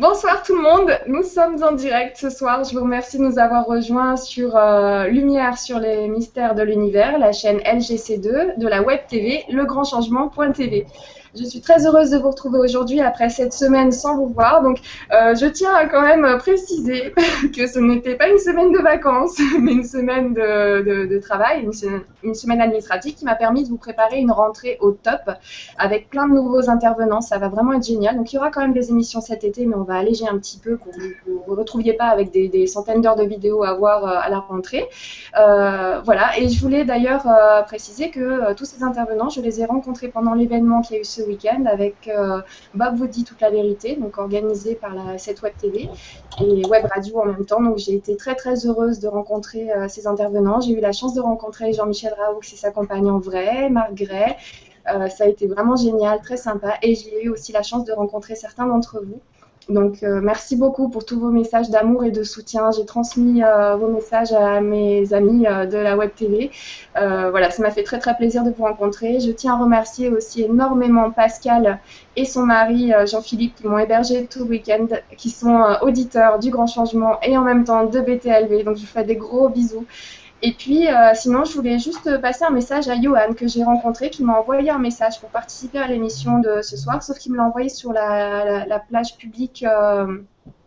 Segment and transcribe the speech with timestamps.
[0.00, 2.64] Bonsoir tout le monde, nous sommes en direct ce soir.
[2.64, 7.18] Je vous remercie de nous avoir rejoints sur euh, Lumière sur les mystères de l'univers,
[7.18, 10.86] la chaîne LGC2 de la web TV, legrandchangement.tv.
[11.38, 14.62] Je suis très heureuse de vous retrouver aujourd'hui après cette semaine sans vous voir.
[14.62, 14.78] Donc,
[15.12, 17.14] euh, je tiens à quand même préciser
[17.56, 22.60] que ce n'était pas une semaine de vacances, mais une semaine de, travail, une semaine,
[22.60, 25.30] administrative qui m'a permis de vous préparer une rentrée au top
[25.78, 27.20] avec plein de nouveaux intervenants.
[27.20, 28.16] Ça va vraiment être génial.
[28.16, 30.36] Donc, il y aura quand même des émissions cet été, mais on va alléger un
[30.36, 33.62] petit peu pour que vous ne vous retrouviez pas avec des, centaines d'heures de vidéos
[33.62, 34.88] à voir euh, à la rentrée.
[35.38, 36.36] Euh, voilà.
[36.38, 37.24] Et je voulais d'ailleurs
[37.66, 41.19] préciser que tous ces intervenants, je les ai rencontrés pendant l'événement qui a eu ce
[41.22, 42.40] week-end avec euh,
[42.74, 45.88] Bob vous dit toute la vérité, donc organisé par la, cette web TV
[46.40, 47.62] et web radio en même temps.
[47.62, 50.60] Donc j'ai été très très heureuse de rencontrer euh, ces intervenants.
[50.60, 54.36] J'ai eu la chance de rencontrer Jean-Michel Raoult et sa compagne en vrai, Marc Gray.
[54.88, 56.74] Euh, ça a été vraiment génial, très sympa.
[56.82, 59.20] Et j'ai eu aussi la chance de rencontrer certains d'entre vous.
[59.68, 62.70] Donc, euh, merci beaucoup pour tous vos messages d'amour et de soutien.
[62.72, 66.50] J'ai transmis euh, vos messages à mes amis euh, de la Web TV.
[66.94, 69.20] voilà, ça m'a fait très très plaisir de vous rencontrer.
[69.20, 71.78] Je tiens à remercier aussi énormément Pascal
[72.16, 74.86] et son mari Jean-Philippe qui m'ont hébergé tout le week-end,
[75.16, 78.64] qui sont auditeurs du Grand Changement et en même temps de BTLV.
[78.64, 79.86] Donc, je vous fais des gros bisous.
[80.42, 84.08] Et puis, euh, sinon, je voulais juste passer un message à Johan que j'ai rencontré,
[84.08, 87.36] qui m'a envoyé un message pour participer à l'émission de ce soir, sauf qu'il me
[87.36, 90.22] l'a envoyé sur la, la, plage publique euh,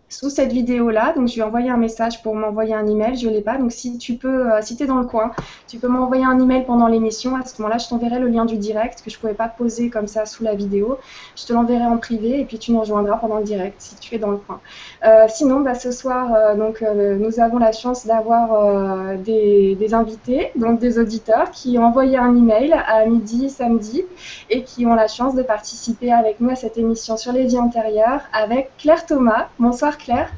[0.10, 1.14] sous cette vidéo-là.
[1.14, 3.18] Donc, je lui ai envoyé un message pour m'envoyer un email.
[3.18, 3.58] Je ne l'ai pas.
[3.58, 5.32] Donc, si tu peux, euh, si tu es dans le coin,
[5.68, 7.36] tu peux m'envoyer un email pendant l'émission.
[7.36, 9.90] À ce moment-là, je t'enverrai le lien du direct que je ne pouvais pas poser
[9.90, 11.00] comme ça sous la vidéo.
[11.36, 14.14] Je te l'enverrai en privé et puis tu nous rejoindras pendant le direct si tu
[14.14, 14.62] es dans le coin.
[15.06, 20.52] Euh, sinon, bah, ce soir, euh, donc, nous avons la chance d'avoir des, des, invités,
[20.56, 24.04] donc des auditeurs qui ont envoyé un email à midi, samedi
[24.50, 27.60] et qui ont la chance de participer avec nous à cette émission sur les vies
[27.60, 29.48] antérieures avec Claire Thomas.
[29.60, 30.30] Bonsoir Claire.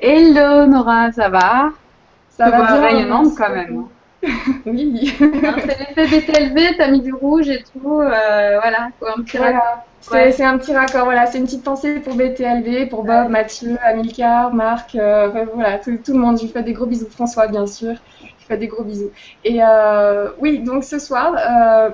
[0.00, 1.70] Hello Nora, ça va?
[2.30, 2.80] Ça va bien.
[2.80, 3.84] rayonnante quand même.
[4.66, 5.14] Oui.
[5.18, 9.84] C'est l'effet BTLV, t'as mis du rouge et tout, euh, voilà, un petit raccord.
[10.00, 14.52] C'est un petit raccord, voilà, c'est une petite pensée pour BTLV, pour Bob, Mathieu, Amilcar,
[14.52, 16.38] Marc, euh, voilà, tout, le monde.
[16.38, 17.94] Je lui fais des gros bisous, François, bien sûr.
[18.22, 19.10] Je fais des gros bisous.
[19.44, 21.34] Et euh, oui, donc ce soir,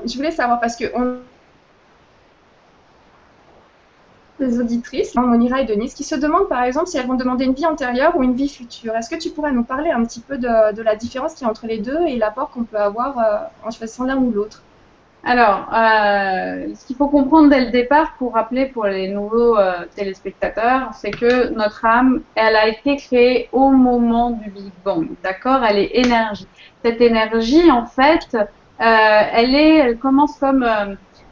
[0.04, 1.18] je voulais savoir, parce que on
[4.38, 7.54] des auditrices, Monira et Denise, qui se demandent par exemple si elles vont demander une
[7.54, 8.94] vie antérieure ou une vie future.
[8.94, 11.50] Est-ce que tu pourrais nous parler un petit peu de, la différence qu'il y a
[11.50, 14.62] entre les deux et l'apport qu'on peut avoir euh, en choisissant l'un ou l'autre?
[15.24, 19.84] Alors, euh, ce qu'il faut comprendre dès le départ pour rappeler pour les nouveaux euh,
[19.96, 25.64] téléspectateurs, c'est que notre âme, elle a été créée au moment du Big Bang, d'accord?
[25.64, 26.46] Elle est énergie.
[26.84, 28.36] Cette énergie, en fait,
[28.78, 30.64] elle est, elle commence comme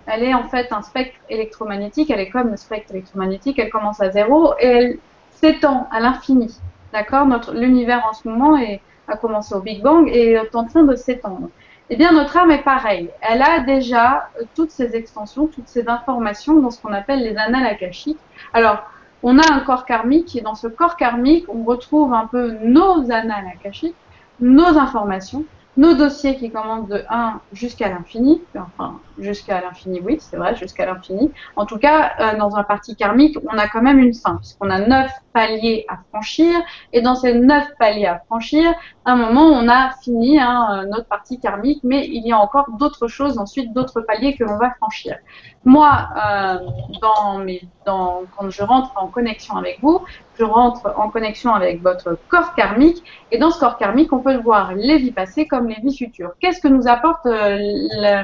[0.06, 4.00] elle est en fait un spectre électromagnétique, elle est comme le spectre électromagnétique, elle commence
[4.00, 4.98] à zéro et elle
[5.30, 6.58] s'étend à l'infini.
[6.92, 7.26] D'accord?
[7.26, 10.84] Notre L'univers en ce moment est, a commencé au Big Bang et est en train
[10.84, 11.48] de s'étendre.
[11.90, 13.10] Eh bien, notre âme est pareille.
[13.20, 17.36] Elle a déjà euh, toutes ces extensions, toutes ces informations dans ce qu'on appelle les
[17.36, 18.18] annales akashiques.
[18.54, 18.84] Alors,
[19.22, 23.10] on a un corps karmique et dans ce corps karmique, on retrouve un peu nos
[23.10, 23.96] annales akashiques,
[24.40, 25.44] nos informations,
[25.76, 30.86] nos dossiers qui commencent de 1 jusqu'à l'infini, enfin jusqu'à l'infini, oui, c'est vrai, jusqu'à
[30.86, 31.32] l'infini.
[31.56, 34.70] En tout cas, euh, dans un parti karmique, on a quand même une fin, puisqu'on
[34.70, 36.60] a neuf paliers à franchir,
[36.92, 38.72] et dans ces neuf paliers à franchir,
[39.04, 42.66] à un moment, on a fini hein, notre partie karmique, mais il y a encore
[42.78, 45.16] d'autres choses, ensuite d'autres paliers que l'on va franchir.
[45.64, 46.58] Moi, euh,
[47.00, 50.00] dans mes, dans, quand je rentre en connexion avec vous,
[50.38, 54.36] je rentre en connexion avec votre corps karmique, et dans ce corps karmique, on peut
[54.36, 56.32] voir les vies passées comme les vies futures.
[56.40, 58.22] Qu'est-ce que nous apporte euh,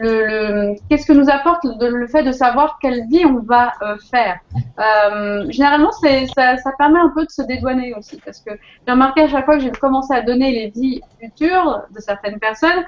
[0.00, 3.96] le, le, qu'est-ce que nous apporte le fait de savoir quelle vie on va euh,
[4.10, 4.40] faire.
[4.78, 8.50] Euh, Généralement, c'est, ça, ça, permet un peu de se dédouaner aussi, parce que
[8.86, 12.38] j'ai remarqué à chaque fois que j'ai commencé à donner les vies futures de certaines
[12.38, 12.84] personnes,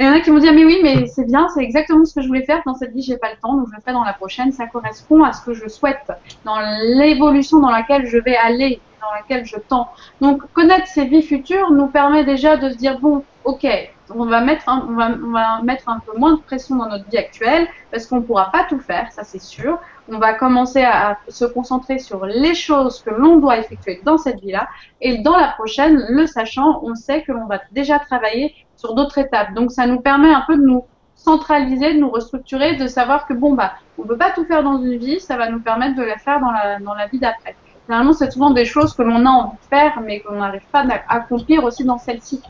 [0.00, 2.04] il y en a qui m'ont dit ah, mais oui mais c'est bien c'est exactement
[2.04, 2.62] ce que je voulais faire.
[2.64, 4.52] Dans cette vie j'ai pas le temps donc je le fais dans la prochaine.
[4.52, 6.12] Ça correspond à ce que je souhaite
[6.44, 6.60] dans
[6.96, 9.88] l'évolution dans laquelle je vais aller dans laquelle je tends
[10.20, 13.66] donc connaître ces vies futures nous permet déjà de se dire bon ok
[14.14, 16.88] on va mettre un, on va, on va mettre un peu moins de pression dans
[16.88, 19.78] notre vie actuelle parce qu'on pourra pas tout faire ça c'est sûr
[20.10, 24.40] on va commencer à, se concentrer sur les choses que l'on doit effectuer dans cette
[24.40, 24.68] vie-là.
[25.00, 29.18] Et dans la prochaine, le sachant, on sait que l'on va déjà travailler sur d'autres
[29.18, 29.54] étapes.
[29.54, 30.84] Donc ça nous permet un peu de nous
[31.14, 34.80] centraliser, de nous restructurer, de savoir que bon bah on peut pas tout faire dans
[34.80, 37.56] une vie, ça va nous permettre de la faire dans la, dans la vie d'après.
[37.88, 40.84] Généralement, c'est souvent des choses que l'on a envie de faire, mais qu'on n'arrive pas
[41.08, 42.42] à accomplir aussi dans celle-ci.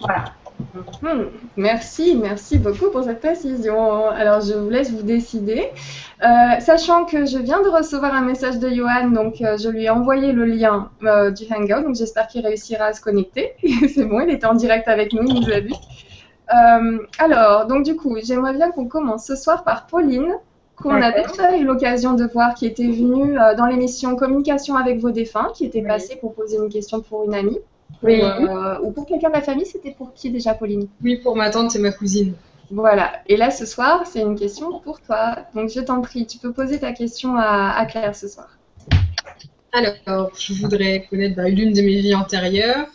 [0.00, 0.24] Voilà.
[1.00, 1.24] Hmm,
[1.56, 4.10] merci, merci beaucoup pour cette précision.
[4.10, 5.70] Alors, je vous laisse vous décider.
[6.22, 9.84] Euh, sachant que je viens de recevoir un message de Johan, donc euh, je lui
[9.84, 13.54] ai envoyé le lien euh, du Hangout, donc j'espère qu'il réussira à se connecter.
[13.94, 15.72] C'est bon, il était en direct avec nous, il nous a vu.
[17.18, 20.34] alors, donc du coup, j'aimerais bien qu'on commence ce soir par Pauline,
[20.76, 25.10] qu'on a déjà eu l'occasion de voir, qui était venue dans l'émission Communication avec vos
[25.10, 27.58] défunts, qui était passée pour poser une question pour une amie.
[28.02, 28.20] Oui.
[28.22, 30.88] Euh, ou pour quelqu'un de la famille, c'était pour qui déjà, Pauline?
[31.02, 32.34] Oui, pour ma tante et ma cousine.
[32.70, 33.12] Voilà.
[33.26, 35.36] Et là, ce soir, c'est une question pour toi.
[35.54, 38.48] Donc, je t'en prie, tu peux poser ta question à, Claire ce soir.
[39.72, 42.86] Alors, je voudrais connaître bah, l'une de mes vies antérieures.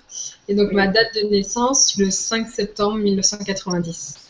[0.48, 4.30] Et donc, ma date de naissance, le 5 septembre 1990.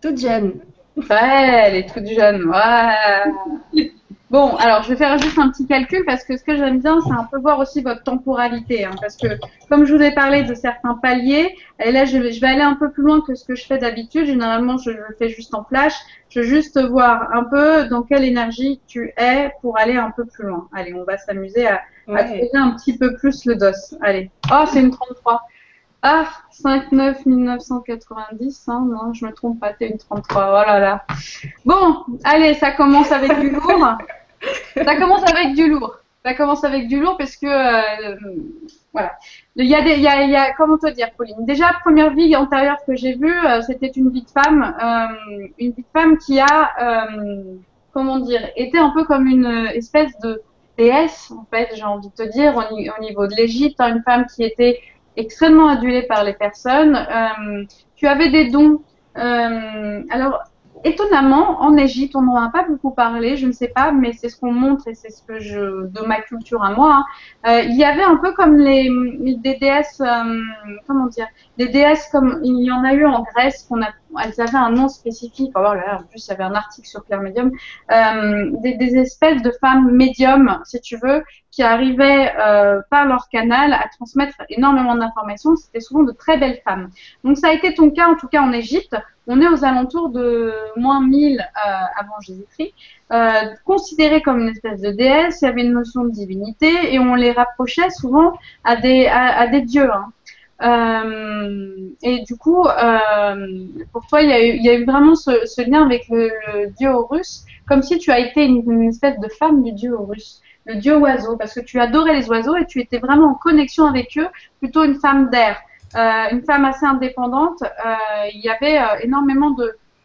[0.00, 0.60] Toute jeune.
[0.96, 2.48] Ouais, elle est toute jeune.
[2.48, 3.90] Ouais.
[4.30, 6.98] Bon, alors je vais faire juste un petit calcul parce que ce que j'aime bien,
[7.06, 8.84] c'est un peu voir aussi votre temporalité.
[8.84, 9.28] Hein, parce que
[9.68, 12.90] comme je vous ai parlé de certains paliers, et là je vais, aller un peu
[12.90, 14.26] plus loin que ce que je fais d'habitude.
[14.26, 15.94] Généralement, je, le fais juste en flash.
[16.30, 20.24] Je veux juste voir un peu dans quelle énergie tu es pour aller un peu
[20.24, 20.68] plus loin.
[20.74, 22.50] Allez, on va s'amuser à, ouais.
[22.54, 23.76] un petit peu plus le dos.
[24.00, 24.30] Allez.
[24.50, 25.42] Oh, c'est une 33.
[26.06, 26.28] Ah,
[26.62, 31.06] 5-9 1990, hein, non, je me trompe pas, t'es une 33, oh là là.
[31.64, 33.96] Bon, allez, ça commence avec du lourd.
[34.74, 35.96] Ça commence avec du lourd.
[36.22, 38.16] Ça commence avec du lourd parce que euh,
[38.92, 39.12] voilà.
[39.56, 41.46] Il y a comment te dire, Pauline?
[41.46, 45.72] Déjà, première vie antérieure que j'ai vue, euh, c'était une vie de femme, euh, une
[45.72, 47.06] vie de femme qui a,
[47.94, 50.42] comment dire, été un peu comme une espèce de
[50.76, 54.26] déesse en fait, j'ai envie de te dire, au, niveau de l'Égypte, hein, une femme
[54.26, 54.80] qui était
[55.16, 57.06] extrêmement adulée par les personnes.
[57.96, 58.82] tu avais des dons.
[59.14, 60.42] alors
[60.84, 64.28] étonnamment, en Égypte, on n'en a pas beaucoup parlé, je ne sais pas, mais c'est
[64.28, 67.04] ce qu'on montre et c'est ce que je, de ma culture à moi, hein.
[67.50, 68.90] euh, il y avait un peu comme les,
[69.38, 70.40] des déesses, euh,
[70.86, 71.26] comment dire,
[71.56, 73.88] des déesses comme il y en a eu en Grèce, qu'on a,
[74.22, 75.52] elles avaient un nom spécifique.
[75.54, 77.50] Oh là, en plus, il y avait un article sur Claire Medium,
[77.90, 83.72] euh, des, espèces de femmes médiums, si tu veux, qui arrivaient euh, par leur canal
[83.72, 85.56] à transmettre énormément d'informations.
[85.56, 86.90] C'était souvent de très belles femmes.
[87.22, 88.96] Donc ça a été ton cas, en tout cas en Égypte.
[89.26, 92.74] On est aux alentours de moins 1000 euh, avant Jésus-Christ,
[93.64, 95.40] considérées comme une espèce de déesse.
[95.40, 98.34] Il y avait une notion de divinité et on les rapprochait souvent
[98.64, 99.90] à des, à, des dieux.
[99.90, 100.12] Hein.
[100.62, 106.06] Euh, et du coup, euh, pour toi, il y, a eu, vraiment ce, lien avec
[106.08, 106.30] le,
[106.76, 110.76] dieu Horus, comme si tu as été une, espèce de femme du dieu Horus, le
[110.76, 114.16] dieu oiseau, parce que tu adorais les oiseaux et tu étais vraiment en connexion avec
[114.16, 114.28] eux,
[114.60, 115.58] plutôt une femme d'air.
[115.96, 117.62] Euh, une femme assez indépendante,
[118.32, 119.50] il y avait énormément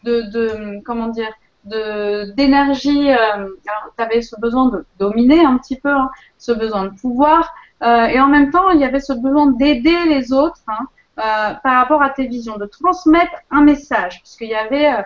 [0.04, 1.31] de, comment dire,
[1.66, 3.10] d'énergie.
[3.98, 8.20] tu avais ce besoin de dominer un petit peu, hein, ce besoin de pouvoir, et
[8.20, 12.10] en même temps, il y avait ce besoin d'aider les autres hein, par rapport à
[12.10, 15.04] tes visions, de transmettre un message, puisqu'il y avait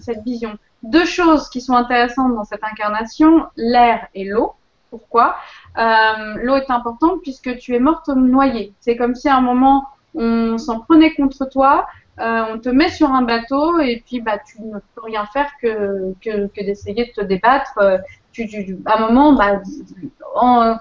[0.00, 0.58] cette vision.
[0.82, 4.54] Deux choses qui sont intéressantes dans cette incarnation, l'air et l'eau.
[4.90, 5.36] Pourquoi?
[5.78, 8.74] Euh, L'eau est importante puisque tu es morte noyée.
[8.80, 11.86] C'est comme si à un moment on s'en prenait contre toi,
[12.20, 15.50] euh, on te met sur un bateau et puis bah tu ne peux rien faire
[15.62, 17.78] que, que, d'essayer de te débattre.
[18.38, 19.60] Euh, tu, à un moment, bah,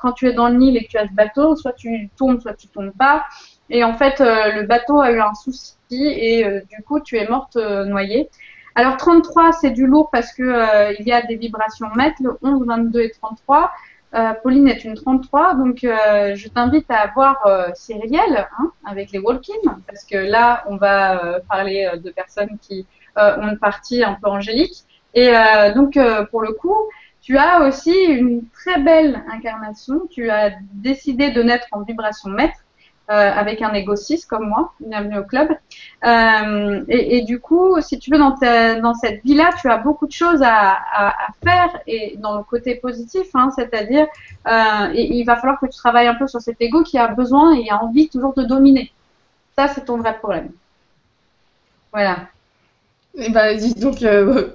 [0.02, 2.40] quand tu es dans le Nil et que tu as ce bateau, soit tu tombes,
[2.40, 3.26] soit tu tombes pas.
[3.70, 7.56] Et en fait, le bateau a eu un souci et du coup, tu es morte
[7.56, 8.30] noyée.
[8.76, 12.66] Alors 33, c'est du lourd parce que il y a des vibrations mètres, le 11,
[12.66, 13.72] 22 et 33.
[14.14, 19.12] Euh, Pauline est une 33, donc euh, je t'invite à voir euh, Cyrielle hein, avec
[19.12, 19.50] les walk
[19.88, 22.86] parce que là, on va euh, parler de personnes qui
[23.16, 24.84] ont une partie un peu angélique.
[25.14, 25.34] Et
[25.76, 26.00] donc,
[26.32, 26.78] pour le coup,
[27.22, 30.08] tu as aussi une très belle incarnation.
[30.10, 32.58] Tu as décidé de naître en vibration maître.
[33.12, 35.50] Euh, avec un ego 6 comme moi, bienvenue au club.
[36.06, 40.42] Euh, et, du coup, si tu veux, dans, cette vie-là, tu as beaucoup de choses
[40.42, 40.78] à,
[41.44, 44.08] faire et dans le côté positif, hein, c'est-à-dire,
[44.48, 47.54] euh, il va falloir que tu travailles un peu sur cet ego qui a besoin
[47.56, 48.94] et a envie toujours de dominer.
[49.58, 50.52] Ça, c'est ton vrai problème.
[51.92, 52.30] Voilà.
[53.18, 53.98] Eh ben, dis donc,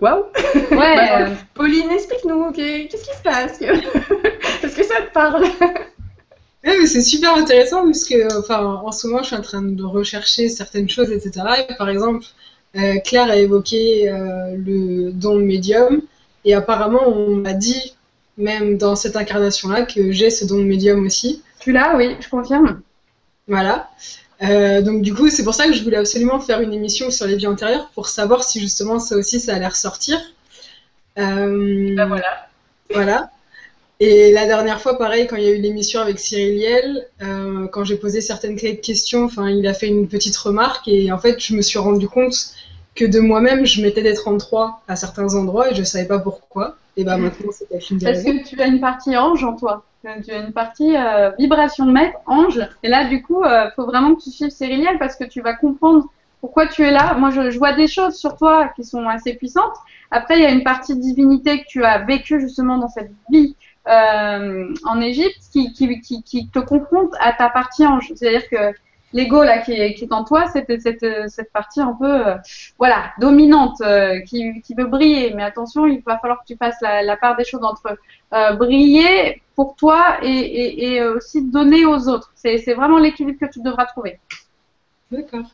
[0.00, 0.25] waouh!
[0.70, 0.70] Ouais.
[0.70, 3.60] Bah, Pauline, explique-nous, qu'est-ce qui se passe?
[4.62, 5.44] Est-ce que ça te parle?
[6.86, 10.48] c'est super intéressant parce que, enfin, en ce moment, je suis en train de rechercher
[10.48, 11.46] certaines choses, etc.
[11.78, 12.25] par exemple,
[12.76, 16.02] euh, Claire a évoqué euh, le don de médium,
[16.44, 17.94] et apparemment, on m'a dit,
[18.36, 21.42] même dans cette incarnation-là, que j'ai ce don de médium aussi.
[21.60, 22.80] Tu l'as, oui, je confirme.
[23.48, 23.90] Voilà.
[24.43, 27.26] Euh, donc du coup, c'est pour ça que je voulais absolument faire une émission sur
[27.26, 30.19] les vies antérieures pour savoir si justement ça aussi ça allait ressortir.
[31.16, 32.49] Ben voilà.
[32.93, 33.31] Voilà.
[33.99, 37.66] Et la dernière fois, pareil, quand il y a eu l'émission avec Cyril Liel, euh,
[37.69, 41.40] quand j'ai posé certaines questions, enfin, il a fait une petite remarque et en fait,
[41.40, 42.52] je me suis rendu compte
[42.95, 46.76] que de moi-même, je mettais des 33 à certains endroits et je savais pas pourquoi.
[46.99, 49.83] Et bah maintenant, c'est la fin Parce que tu as une partie ange en toi.
[50.25, 52.60] Tu as une partie euh, vibration maître, ange.
[52.84, 55.40] Et là, du coup, il euh, faut vraiment que tu suives Cyriliel parce que tu
[55.40, 56.04] vas comprendre
[56.40, 57.14] pourquoi tu es là.
[57.14, 59.75] Moi, je, vois des choses sur toi qui sont assez puissantes.
[60.12, 63.56] Après, il y a une partie divinité que tu as vécue justement dans cette vie
[63.88, 68.12] euh, en Égypte qui, qui, qui, qui, te confronte à ta partie ange.
[68.14, 68.72] C'est-à-dire que
[69.16, 72.35] l'ego là qui est, qui est en toi, c'est cette, cette partie un peu euh,
[72.78, 75.32] voilà dominante euh, qui, qui veut briller.
[75.35, 77.99] Mais attention, il va falloir que tu fasses la, la part des choses entre
[78.35, 82.30] euh, briller pour toi et, et, et, aussi donner aux autres.
[82.35, 84.20] C'est vraiment l'équilibre que tu devras trouver.
[85.11, 85.46] D'accord.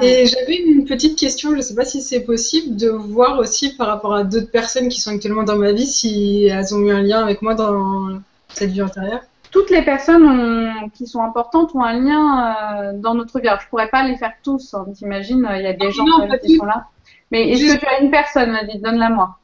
[0.00, 3.76] Et j'avais une petite question, je ne sais pas si c'est possible de voir aussi
[3.76, 6.90] par rapport à d'autres personnes qui sont actuellement dans ma vie si elles ont eu
[6.90, 8.18] un lien avec moi dans
[8.48, 9.22] cette vie antérieure
[9.54, 13.46] toutes les personnes qui sont importantes ont un lien euh, dans notre vie.
[13.46, 14.74] Alors, je pourrais pas les faire tous.
[14.74, 14.84] Hein.
[14.96, 16.04] T'imagines, il y a des gens
[16.42, 16.88] qui sont là.
[17.30, 19.38] Mais est-ce que tu as une personne, vas-y, donne-la moi.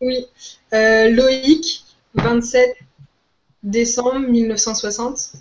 [0.00, 0.26] Oui.
[0.74, 2.76] Euh, Loïc, 27
[3.62, 5.34] décembre 1960.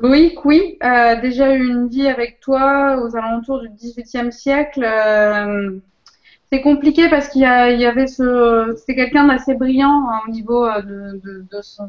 [0.00, 4.84] Loïc, oui, euh, déjà eu une vie avec toi aux alentours du XVIIIe siècle.
[6.52, 10.82] C'est compliqué parce qu'il y, avait ce, c'était quelqu'un d'assez brillant hein, au niveau euh,
[10.82, 11.88] de, son,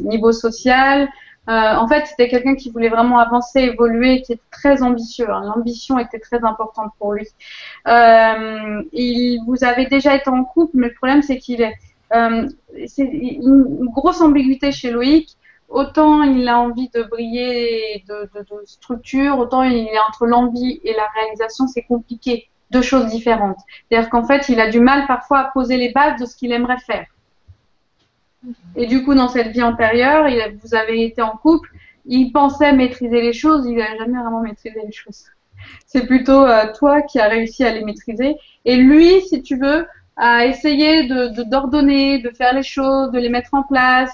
[0.00, 1.10] niveau social.
[1.50, 5.28] Euh, en fait, c'était quelqu'un qui voulait vraiment avancer, évoluer, qui était très ambitieux.
[5.28, 5.42] Hein.
[5.44, 7.26] L'ambition était très importante pour lui.
[7.86, 11.74] Euh, il, vous avez déjà été en couple, mais le problème c'est qu'il est,
[12.86, 15.36] c'est une grosse ambiguïté chez Loïc.
[15.68, 18.26] Autant il a envie de briller de
[18.64, 23.58] structure, autant il est entre l'envie et la réalisation, c'est compliqué deux choses différentes.
[23.88, 26.52] C'est-à-dire qu'en fait, il a du mal parfois à poser les bases de ce qu'il
[26.52, 27.06] aimerait faire.
[28.74, 31.70] Et du coup, dans cette vie antérieure, il, vous avez été en couple,
[32.06, 35.26] il pensait maîtriser les choses, il n'a jamais vraiment maîtrisé les choses.
[35.86, 38.34] C'est plutôt euh, toi qui as réussi à les maîtriser.
[38.64, 39.86] Et lui, si tu veux,
[40.16, 44.10] a essayé de d'ordonner, de, faire les choses, de les mettre en place.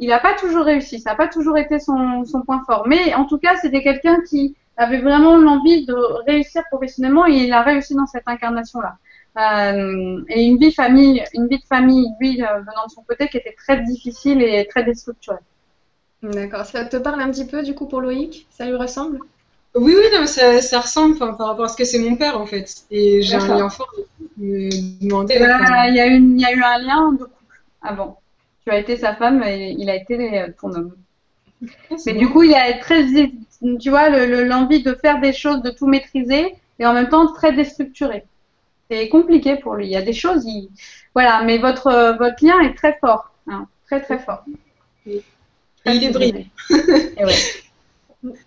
[0.00, 2.86] Il n'a pas toujours réussi, ça n'a pas toujours été son, son point fort.
[2.86, 5.94] Mais en tout cas, c'était quelqu'un qui avait vraiment l'envie de
[6.26, 8.96] réussir professionnellement et il a réussi dans cette incarnation-là.
[9.36, 13.28] Euh, et une vie famille, une vie de famille, lui euh, venant de son côté,
[13.28, 15.38] qui était très difficile et très déstructurée.
[16.22, 16.64] D'accord.
[16.64, 18.46] Ça te parle un petit peu du coup pour Loïc?
[18.50, 19.18] Ça lui ressemble?
[19.74, 22.46] Oui, oui, non, ça, ça ressemble par rapport à ce que c'est mon père en
[22.46, 22.68] fait.
[22.90, 23.92] Et j'ai un lien fort.
[24.40, 28.20] Il y, a eu un lien de couple avant.
[28.64, 30.94] Tu as été sa femme et il a été ton homme.
[32.06, 33.04] Mais du coup, il y a très
[33.80, 37.52] tu vois, l'envie de faire des choses, de tout maîtriser, et en même temps très
[37.52, 38.24] déstructuré.
[38.90, 39.86] C'est compliqué pour lui.
[39.86, 40.46] Il y a des choses,
[41.14, 44.44] voilà, mais votre, votre lien est très fort, hein, très très fort.
[45.06, 45.22] il
[45.86, 46.44] est brillant.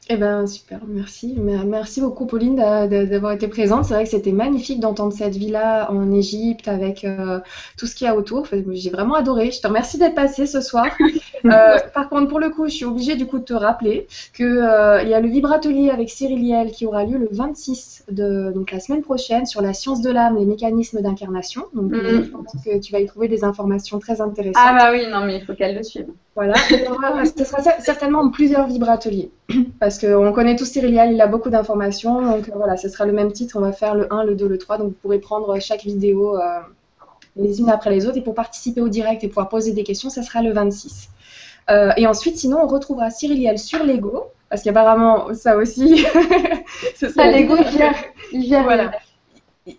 [0.10, 1.34] Eh ben super, merci.
[1.38, 3.86] Merci beaucoup Pauline d'avoir été présente.
[3.86, 7.40] C'est vrai que c'était magnifique d'entendre cette vie-là en Égypte avec euh,
[7.78, 8.46] tout ce qu'il y a autour.
[8.72, 9.52] J'ai vraiment adoré.
[9.52, 10.88] Je te remercie d'être passée ce soir.
[11.44, 14.46] Euh, par contre, pour le coup, je suis obligée du coup de te rappeler qu'il
[14.46, 18.72] euh, y a le vibratelier avec Cyril Liel qui aura lieu le 26 de donc
[18.72, 21.64] la semaine prochaine sur la science de l'âme, les mécanismes d'incarnation.
[21.74, 22.26] Donc mm-hmm.
[22.26, 24.64] je pense que tu vas y trouver des informations très intéressantes.
[24.64, 26.10] Ah bah oui, non mais il faut qu'elle le suive.
[26.36, 26.54] Voilà.
[27.26, 29.32] ce sera certainement plusieurs vibrateliers
[29.80, 32.22] parce qu'on connaît tous Cyrilial, il a beaucoup d'informations.
[32.22, 33.58] Donc euh, voilà, ce sera le même titre.
[33.58, 34.78] On va faire le 1, le 2, le 3.
[34.78, 36.60] Donc vous pourrez prendre chaque vidéo euh,
[37.36, 38.18] les unes après les autres.
[38.18, 41.10] Et pour participer au direct et pouvoir poser des questions, ça sera le 26.
[41.70, 44.26] Euh, et ensuite, sinon, on retrouvera Cyrilial sur Lego.
[44.50, 46.06] Parce qu'apparemment, ça aussi.
[46.96, 47.56] ce sera Lego
[48.34, 48.92] il gère, voilà.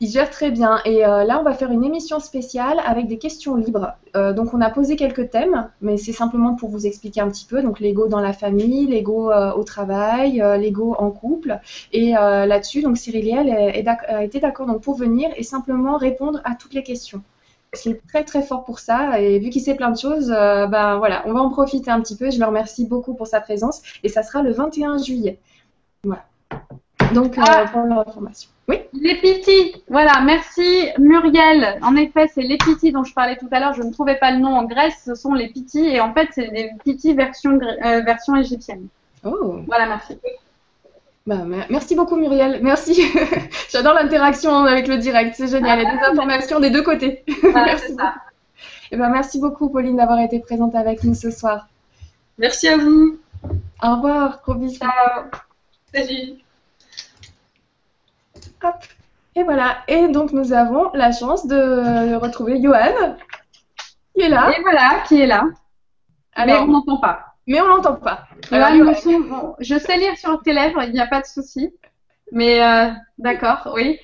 [0.01, 0.81] Il gère très bien.
[0.85, 3.95] Et euh, là, on va faire une émission spéciale avec des questions libres.
[4.17, 7.47] Euh, donc, on a posé quelques thèmes, mais c'est simplement pour vous expliquer un petit
[7.47, 7.63] peu.
[7.63, 11.61] Donc, l'ego dans la famille, l'ego euh, au travail, l'ego en couple.
[11.93, 16.75] Et là-dessus, donc Cyril a été d'accord donc pour venir et simplement répondre à toutes
[16.75, 17.23] les questions.
[17.85, 20.99] Il est très très fort pour ça et vu qu'il sait plein de choses, ben
[20.99, 22.31] voilà, on va en profiter un petit peu.
[22.31, 25.39] Je le remercie beaucoup pour sa présence et ça sera le 21 juillet.
[26.05, 26.25] Voilà.
[27.15, 27.65] Donc, ah.
[27.73, 28.51] pour l'information.
[28.73, 28.81] Oui.
[28.95, 29.83] Les Piti.
[29.88, 31.79] Voilà, merci Muriel.
[31.83, 33.75] En effet, c'est les Piti dont je parlais tout à l'heure.
[33.75, 35.02] Je ne trouvais pas le nom en Grèce.
[35.05, 38.87] Ce sont les Piti et en fait, c'est les Piti version, euh, version égyptienne.
[39.25, 39.59] Oh.
[39.67, 40.19] Voilà, merci.
[41.25, 43.00] Bah, merci beaucoup Muriel, merci.
[43.71, 45.79] J'adore l'interaction avec le direct, c'est génial.
[45.79, 47.23] Il y a des informations des deux côtés.
[47.43, 47.95] merci.
[47.95, 48.14] Ça.
[48.91, 51.69] Et eh ben, merci beaucoup Pauline d'avoir été présente avec nous ce soir.
[52.38, 53.19] Merci à vous.
[53.83, 54.91] Au revoir, gros Ciao.
[55.95, 56.43] Salut.
[58.62, 58.75] Hop
[59.35, 59.78] Et voilà.
[59.88, 63.16] Et donc, nous avons la chance de retrouver Johan,
[64.14, 64.52] qui est là.
[64.57, 65.45] Et voilà, qui est là.
[66.45, 67.33] mais on n'entend pas.
[67.47, 68.28] Mais on n'entend pas.
[69.61, 71.73] je sais lire sur tes lèvres, il n'y a pas de souci.
[72.31, 73.99] Mais euh, d'accord, oui.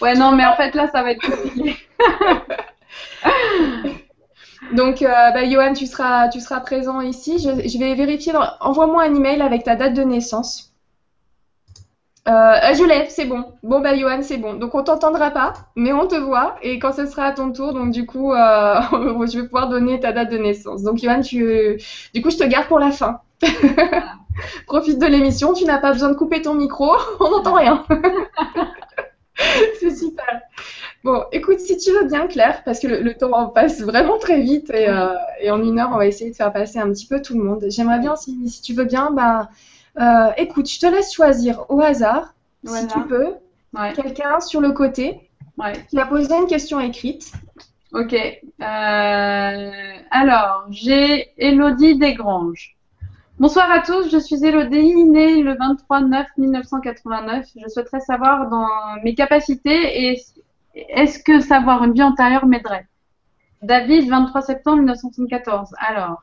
[0.00, 1.76] Ouais, non, mais en fait, là, ça va être compliqué.
[4.72, 7.38] Donc, euh, bah, Johan, tu seras, tu seras présent ici.
[7.38, 8.32] Je, vais vérifier.
[8.60, 10.69] Envoie-moi un email avec ta date de naissance.
[12.28, 13.44] Euh, je l'ai, c'est bon.
[13.62, 14.54] Bon, bah, Johan, c'est bon.
[14.54, 16.56] Donc, on t'entendra pas, mais on te voit.
[16.62, 18.80] Et quand ce sera à ton tour, donc, du coup, euh,
[19.26, 20.82] je vais pouvoir donner ta date de naissance.
[20.82, 21.78] Donc, Johan, tu,
[22.14, 23.20] du coup, je te garde pour la fin.
[24.66, 25.54] Profite de l'émission.
[25.54, 26.92] Tu n'as pas besoin de couper ton micro.
[27.20, 27.84] on n'entend rien.
[29.80, 30.42] c'est super.
[31.02, 34.70] Bon, écoute, si tu veux bien, Claire, parce que le, temps passe vraiment très vite
[34.70, 37.38] euh, et, en une heure, on va essayer de faire passer un petit peu tout
[37.38, 37.64] le monde.
[37.68, 39.48] J'aimerais bien, si, si, tu veux bien, bah,
[40.00, 43.34] euh, écoute, je te laisse choisir au hasard, si tu peux,
[43.94, 45.30] quelqu'un sur le côté
[45.88, 47.32] qui a posé une question écrite.
[47.92, 48.14] Ok.
[48.14, 49.70] Euh,
[50.10, 52.76] alors, j'ai Elodie Desgranges.
[53.38, 57.46] Bonsoir à tous, je suis Elodie, née le 23 9 1989.
[57.56, 58.68] Je souhaiterais savoir dans
[59.02, 60.22] mes capacités et
[60.74, 62.86] est-ce que savoir une vie antérieure m'aiderait?
[63.62, 65.74] David, 23 septembre 1974.
[65.78, 66.22] Alors,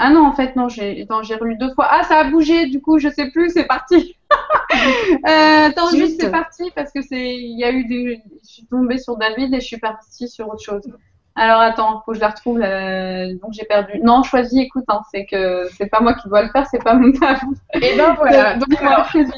[0.00, 1.88] ah non, en fait, non, j'ai relu deux fois.
[1.90, 4.16] Ah, ça a bougé, du coup, je sais plus, c'est parti.
[4.30, 8.66] euh, attends, juste, c'est parti parce que c'est, il y a eu des, je suis
[8.66, 10.88] tombée sur David et je suis partie sur autre chose.
[11.34, 12.60] Alors attends, faut que je la retrouve.
[12.60, 14.00] Euh, donc j'ai perdu.
[14.00, 16.94] Non, choisis, écoute, hein, c'est que c'est pas moi qui dois le faire, c'est pas
[16.94, 17.42] mon taf.
[17.74, 18.54] Et ben voilà.
[18.54, 18.68] donc
[19.10, 19.34] choisis.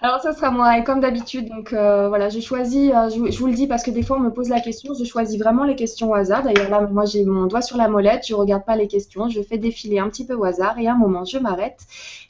[0.00, 1.48] Alors ça sera moi, comme d'habitude.
[1.48, 4.20] Donc euh, voilà, j'ai choisi, euh, je, vous le dis parce que des fois on
[4.20, 6.42] me pose la question, je choisis vraiment les questions au hasard.
[6.42, 9.40] D'ailleurs là, moi j'ai mon doigt sur la molette, je regarde pas les questions, je
[9.42, 11.78] fais défiler un petit peu au hasard et à un moment je m'arrête.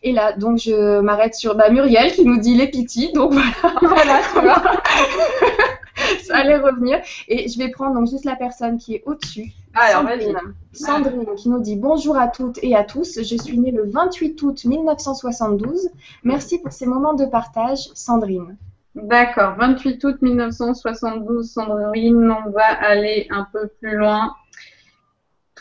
[0.02, 3.12] Et là, donc je m'arrête sur bah, Muriel qui nous dit les piti.
[3.12, 3.32] Donc
[3.80, 4.62] voilà, voilà
[6.24, 7.00] ça allait revenir.
[7.28, 9.52] Et je vais prendre donc juste la personne qui est au-dessus.
[9.74, 10.38] Alors, Sandrine.
[10.72, 13.22] Sandrine qui nous dit bonjour à toutes et à tous.
[13.22, 15.88] Je suis née le 28 août 1972.
[16.24, 18.56] Merci pour ces moments de partage, Sandrine.
[18.94, 22.30] D'accord, 28 août 1972, Sandrine.
[22.46, 24.34] On va aller un peu plus loin.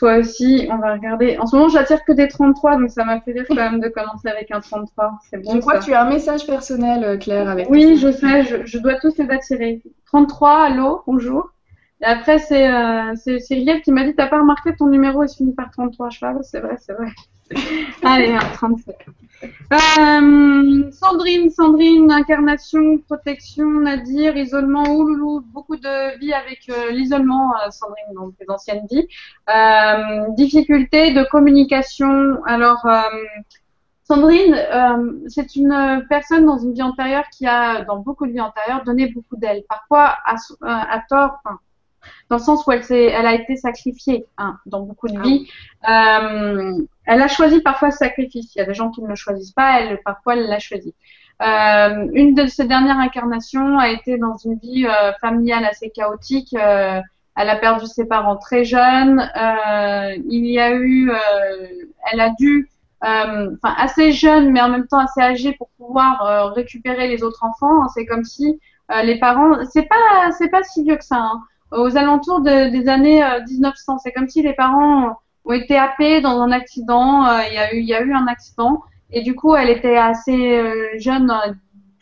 [0.02, 1.38] Toi aussi, on va regarder.
[1.38, 3.86] En ce moment, j'attire que des 33, donc ça m'a fait rire quand même de
[3.86, 5.12] commencer avec un 33.
[5.30, 5.54] C'est bon.
[5.54, 8.78] Je crois que tu as un message personnel, euh, Claire, avec Oui, je sais, je,
[8.78, 9.80] dois tous les attirer.
[10.06, 11.52] 33, allô, bonjour.
[12.02, 15.52] Et après, c'est euh, Cyril qui m'a dit T'as pas remarqué ton numéro est fini
[15.52, 17.08] par 33 Je fais ah C'est vrai, c'est vrai.
[18.02, 18.96] Allez, 37.
[19.72, 27.70] Euh, Sandrine, Sandrine, incarnation, protection, Nadir, isolement, ouloulou, beaucoup de vie avec euh, l'isolement, euh,
[27.70, 29.06] Sandrine, dans tes anciennes vies.
[30.36, 32.42] Difficulté de communication.
[32.46, 32.86] Alors,
[34.04, 34.56] Sandrine,
[35.28, 39.06] c'est une personne dans une vie antérieure qui a, dans beaucoup de vies antérieures, donné
[39.06, 39.62] beaucoup d'elle.
[39.68, 41.58] Parfois à, à tort, enfin,
[42.28, 45.48] dans le sens où elle, elle a été sacrifiée hein, dans beaucoup de ah vies.
[45.88, 48.54] Euh, elle a choisi parfois ce sacrifice.
[48.54, 50.94] Il y a des gens qui ne le choisissent pas, elle, parfois elle l'a choisi.
[51.42, 56.54] Euh, une de ses dernières incarnations a été dans une vie euh, familiale assez chaotique.
[56.54, 59.30] Elle a perdu ses parents très jeunes.
[60.26, 61.10] Il y a eu,
[62.12, 62.68] elle a dû,
[63.02, 67.88] enfin assez jeune, mais en même temps assez âgée pour pouvoir récupérer les autres enfants.
[67.88, 68.60] C'est comme si
[69.02, 71.16] les parents, c'est pas, c'est pas si vieux que ça.
[71.16, 73.94] Hein aux alentours des années 1900.
[73.94, 77.26] Euh, C'est comme si les parents ont été happés dans un accident.
[77.26, 79.68] Euh, il y a eu, il y a eu un accident et du coup, elle
[79.68, 81.32] était assez euh, jeune,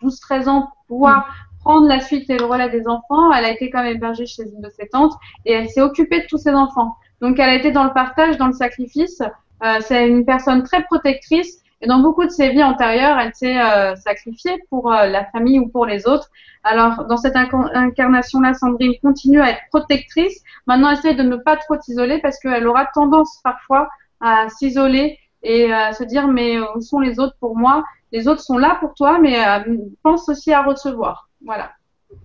[0.03, 1.59] 12-13 ans, pour pouvoir mm.
[1.61, 3.33] prendre la suite et le relais des enfants.
[3.33, 6.21] Elle a été quand même hébergée chez une de ses tantes et elle s'est occupée
[6.21, 6.95] de tous ses enfants.
[7.21, 9.21] Donc, elle a été dans le partage, dans le sacrifice.
[9.63, 13.59] Euh, c'est une personne très protectrice et dans beaucoup de ses vies antérieures, elle s'est
[13.59, 16.29] euh, sacrifiée pour euh, la famille ou pour les autres.
[16.63, 20.43] Alors, dans cette incarnation-là, Sandrine continue à être protectrice.
[20.67, 23.89] Maintenant, essaye de ne pas trop s'isoler parce qu'elle aura tendance parfois
[24.21, 27.83] à s'isoler et à se dire mais où sont les autres pour moi?
[28.13, 31.31] Les autres sont là pour toi, mais euh, pense aussi à recevoir.
[31.43, 31.71] Voilà.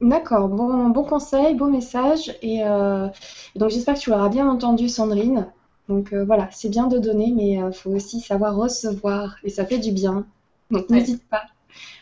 [0.02, 2.36] D'accord, bon, bon conseil, beau message.
[2.42, 2.64] Et
[3.56, 5.48] donc j'espère que tu l'auras bien entendu, Sandrine.
[5.88, 9.50] Donc euh, voilà, c'est bien de donner, mais il euh, faut aussi savoir recevoir et
[9.50, 10.26] ça fait du bien.
[10.72, 11.44] Donc n'hésite pas.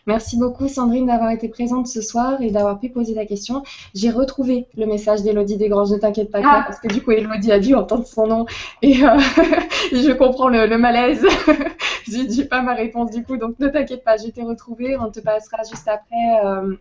[0.06, 3.63] Merci beaucoup Sandrine d'avoir été présente ce soir et d'avoir pu poser la question.
[3.96, 6.63] J'ai retrouvé le message d'Elodie Desgranges, ne t'inquiète pas ah.
[6.67, 8.46] parce que du coup Elodie a dû entendre son nom
[8.82, 9.17] et euh,
[9.91, 11.26] je comprends le, malaise.
[12.08, 15.22] J'ai pas ma réponse du coup, donc ne t'inquiète pas, je t'ai retrouvé, on te
[15.22, 16.76] passera juste après euh,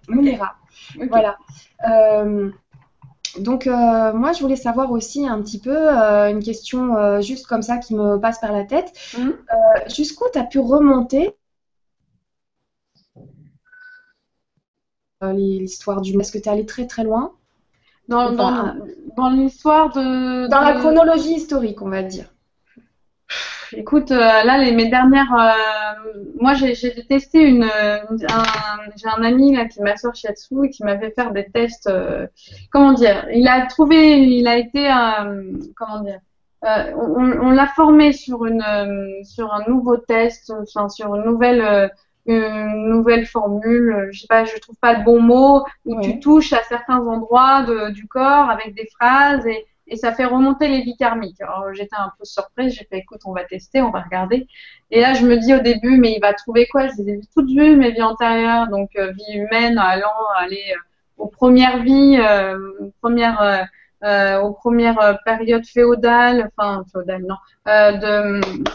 [1.09, 1.37] Voilà.
[3.39, 7.47] Donc euh, moi, je voulais savoir aussi un petit peu euh, une question euh, juste
[7.47, 8.93] comme ça qui me passe par la tête.
[9.17, 9.31] Mmh.
[9.95, 11.35] Jusqu'où tu as pu remonter
[15.23, 16.19] l'histoire du.
[16.21, 17.33] Est-ce que tu es allé très très loin?
[18.09, 18.75] Dans, dans,
[19.17, 20.49] dans l'histoire de.
[20.49, 22.27] Dans la chronologie historique, on va dire.
[23.75, 25.33] Écoute, euh, là, les, mes dernières.
[25.35, 26.75] Euh, moi, j'ai
[27.07, 27.69] testé une.
[28.97, 31.87] J'ai un ami là qui m'a sorti shiatsu et qui m'a fait faire des tests.
[31.87, 32.27] Euh,
[32.71, 34.21] comment dire Il a trouvé.
[34.21, 34.89] Il a été.
[35.77, 36.21] comment dire
[36.63, 38.65] On, on l'a formé sur une
[39.25, 41.91] sur un nouveau test, enfin sur une nouvelle
[42.25, 46.53] une nouvelle formule, je sais pas, je trouve pas le bon mot, où tu touches
[46.53, 50.81] à certains endroits de, du corps avec des phrases et, et ça fait remonter les
[50.81, 51.41] vies karmiques.
[51.43, 54.47] Alors j'étais un peu surprise, j'ai fait écoute, on va tester, on va regarder.
[54.91, 56.89] Et là je me dis au début, mais il va trouver quoi?
[56.89, 60.81] Je les ai toutes vues, mes vies antérieures, donc euh, vie humaine, allant aller euh,
[61.19, 62.59] aux premières vies, euh,
[64.41, 67.37] aux premières périodes féodales, enfin féodales non,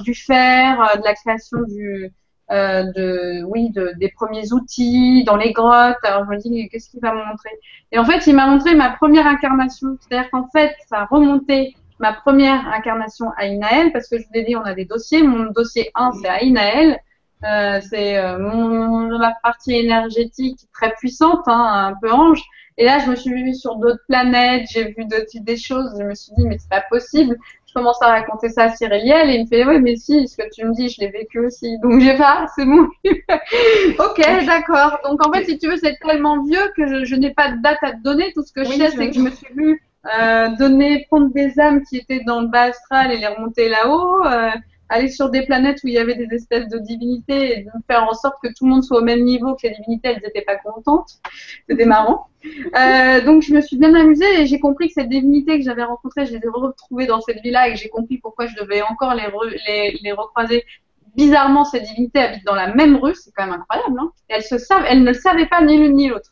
[0.02, 2.14] du fer, de la création du
[2.52, 5.98] euh, de, oui, de, des premiers outils dans les grottes.
[6.04, 7.52] Alors je me dis, qu'est-ce qu'il va me montrer?
[7.92, 9.98] Et en fait, il m'a montré ma première incarnation.
[10.00, 14.40] C'est-à-dire qu'en fait, ça a remonté ma première incarnation à Inaël, parce que je vous
[14.40, 15.24] ai dit, on a des dossiers.
[15.24, 17.00] Mon dossier 1, c'est à Inaël.
[17.44, 22.42] Euh, c'est euh, la partie énergétique très puissante, hein, un peu ange.
[22.78, 26.14] Et là, je me suis vue sur d'autres planètes, j'ai vu des choses, je me
[26.14, 27.36] suis dit, mais c'est pas possible
[27.78, 30.50] commence à raconter ça à Cyrielle et il me fait oui mais si ce que
[30.52, 31.78] tu me dis je l'ai vécu aussi.
[31.80, 32.88] Donc j'ai pas c'est bon.
[34.00, 34.98] Ok d'accord.
[35.04, 37.78] Donc en fait si tu veux c'est tellement vieux que je, n'ai pas de date
[37.84, 38.32] à te donner.
[38.34, 39.82] Tout ce que je sais c'est que je me suis vu
[40.20, 44.26] euh, donner prendre des âmes qui étaient dans le bas astral et les remonter là-haut
[44.26, 44.50] euh,
[44.90, 48.04] aller sur des planètes où il y avait des espèces de divinités et de faire
[48.04, 50.42] en sorte que tout le monde soit au même niveau, que les divinités, elles n'étaient
[50.42, 51.20] pas contentes.
[51.70, 52.28] C'était marrant.
[52.46, 55.84] Euh, donc je me suis bien amusée et j'ai compris que ces divinités que j'avais
[55.84, 59.14] rencontrées, je les ai retrouvées dans cette vie-là et j'ai compris pourquoi je devais encore
[59.14, 59.26] les,
[59.68, 60.64] les, les recroiser.
[61.16, 64.00] Bizarrement, ces divinités habitent dans la même rue, c'est quand même incroyable.
[64.00, 66.32] Hein elles, se savent, elles ne le savaient pas ni l'une ni l'autre.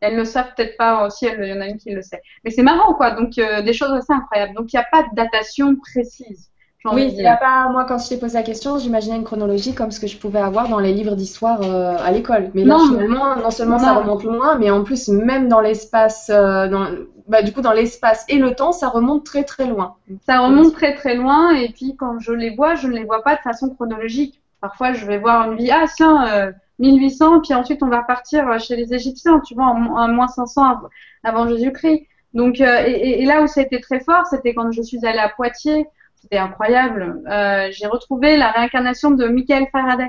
[0.00, 2.20] Elles ne le savent peut-être pas aussi, il y en a une qui le sait.
[2.44, 3.12] Mais c'est marrant, quoi.
[3.12, 4.52] Donc, euh, des choses assez incroyables.
[4.54, 6.51] Donc, il n'y a pas de datation précise.
[6.90, 9.92] Oui, il a pas, moi quand je t'ai posé la question, j'imaginais une chronologie comme
[9.92, 12.50] ce que je pouvais avoir dans les livres d'histoire euh, à l'école.
[12.54, 16.68] Mais là, finalement, non seulement ça remonte loin, mais en plus, même dans l'espace, euh,
[16.68, 16.88] dans,
[17.28, 19.94] bah, du coup, dans l'espace et le temps, ça remonte très très loin.
[20.26, 23.22] Ça remonte très très loin, et puis quand je les vois, je ne les vois
[23.22, 24.40] pas de façon chronologique.
[24.60, 28.58] Parfois, je vais voir une vie, ah tiens, 1800, euh, puis ensuite on va partir
[28.58, 30.78] chez les Égyptiens, tu vois, en, moins 500
[31.22, 32.08] avant Jésus-Christ.
[32.34, 35.18] Donc, et, et, là où ça a été très fort, c'était quand je suis allée
[35.18, 35.86] à Poitiers
[36.22, 37.20] c'était incroyable.
[37.28, 40.08] Euh, j'ai retrouvé la réincarnation de Michael Faraday.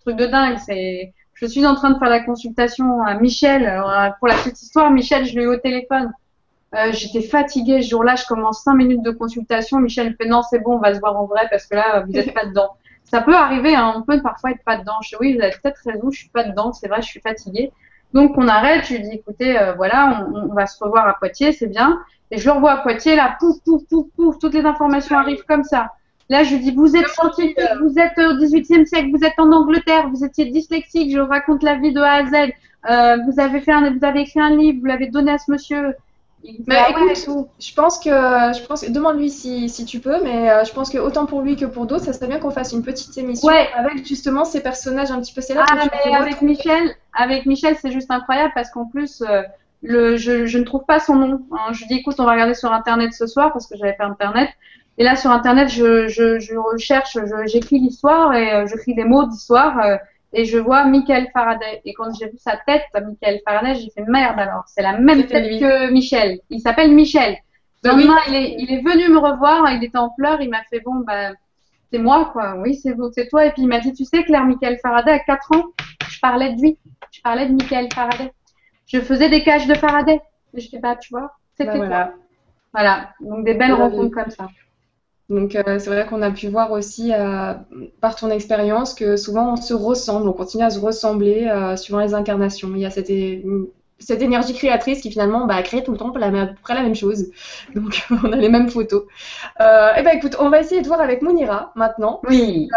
[0.00, 0.58] Truc de dingue.
[0.58, 3.66] C'est, je suis en train de faire la consultation à Michel.
[3.66, 6.12] Euh, pour la petite histoire, Michel, je l'ai eu au téléphone.
[6.74, 8.16] Euh, j'étais fatiguée ce jour-là.
[8.16, 9.78] Je commence cinq minutes de consultation.
[9.78, 12.00] Michel me fait non, c'est bon, on va se voir en vrai parce que là,
[12.00, 12.70] vous n'êtes pas dedans.
[13.04, 14.94] Ça peut arriver, hein, on peut parfois être pas dedans.
[15.02, 16.72] Je dis oui, vous avez peut-être raison, je suis pas dedans.
[16.72, 17.70] C'est vrai, je suis fatiguée.
[18.14, 18.86] Donc on arrête.
[18.86, 22.00] Je lui dis écoutez, voilà, on, on, va se revoir à Poitiers, c'est bien.
[22.32, 25.44] Et je le revois à Poitiers, là, pouf, pouf, pouf, pouf, toutes les informations arrivent
[25.46, 25.92] comme ça.
[26.30, 29.52] Là, je lui dis, vous êtes scientifique, vous êtes au XVIIIe siècle, vous êtes en
[29.52, 32.52] Angleterre, vous étiez dyslexique, je raconte la vie de A à Z.
[32.90, 35.50] Euh, vous avez fait un, vous avez écrit un livre, vous l'avez donné à ce
[35.50, 35.94] monsieur.
[36.44, 40.64] Mais bah, écoute, je pense que, je pense, demande-lui si, si, tu peux, mais euh,
[40.64, 42.82] je pense que autant pour lui que pour d'autres, ça serait bien qu'on fasse une
[42.82, 45.66] petite émission avec justement ces personnages un petit peu célèbres.
[45.70, 49.42] Ah, mais avec Michel, avec Michel, c'est juste incroyable parce qu'en plus, euh,
[49.82, 51.42] le, je, je, ne trouve pas son nom.
[51.52, 51.72] Hein.
[51.72, 54.48] Je dis écoute, on va regarder sur internet ce soir parce que j'avais pas internet.
[54.98, 59.24] Et là sur internet, je, je, je recherche, j'écris l'histoire et euh, j'écris des mots
[59.26, 59.96] d'histoire euh,
[60.32, 61.82] et je vois Michael Faraday.
[61.84, 64.64] Et quand j'ai vu sa tête, Michael Faraday, j'ai fait merde alors.
[64.66, 66.40] C'est la même tête que Michel.
[66.50, 67.36] Il s'appelle Michel.
[67.82, 68.08] Donc oui.
[68.28, 71.02] il, est, il est venu me revoir, il était en pleurs, il m'a fait bon
[71.04, 71.32] bah
[71.90, 72.54] c'est moi quoi.
[72.58, 73.46] Oui c'est vous, c'est toi.
[73.46, 75.64] Et puis il m'a dit tu sais Claire Michael Faraday à 4 ans,
[76.08, 76.78] je parlais de lui,
[77.10, 78.30] je parlais de Michael Faraday
[78.86, 80.20] je faisais des cages de Faraday.
[80.54, 82.14] Je sais pas, tu vois, c'était bah, voilà.
[82.72, 84.48] Voilà, donc des belles rencontres comme ça.
[85.28, 87.54] Donc euh, c'est vrai qu'on a pu voir aussi euh,
[88.00, 92.00] par ton expérience que souvent on se ressemble, on continue à se ressembler euh, suivant
[92.00, 92.70] les incarnations.
[92.74, 93.10] Il y a cette,
[94.04, 96.20] cette énergie créatrice qui finalement bah, crée tout le temps à peu
[96.62, 97.26] près la même chose.
[97.74, 99.04] Donc on a les mêmes photos.
[99.60, 102.20] Euh, et eh ben écoute, on va essayer de voir avec Mounira maintenant.
[102.28, 102.68] Oui.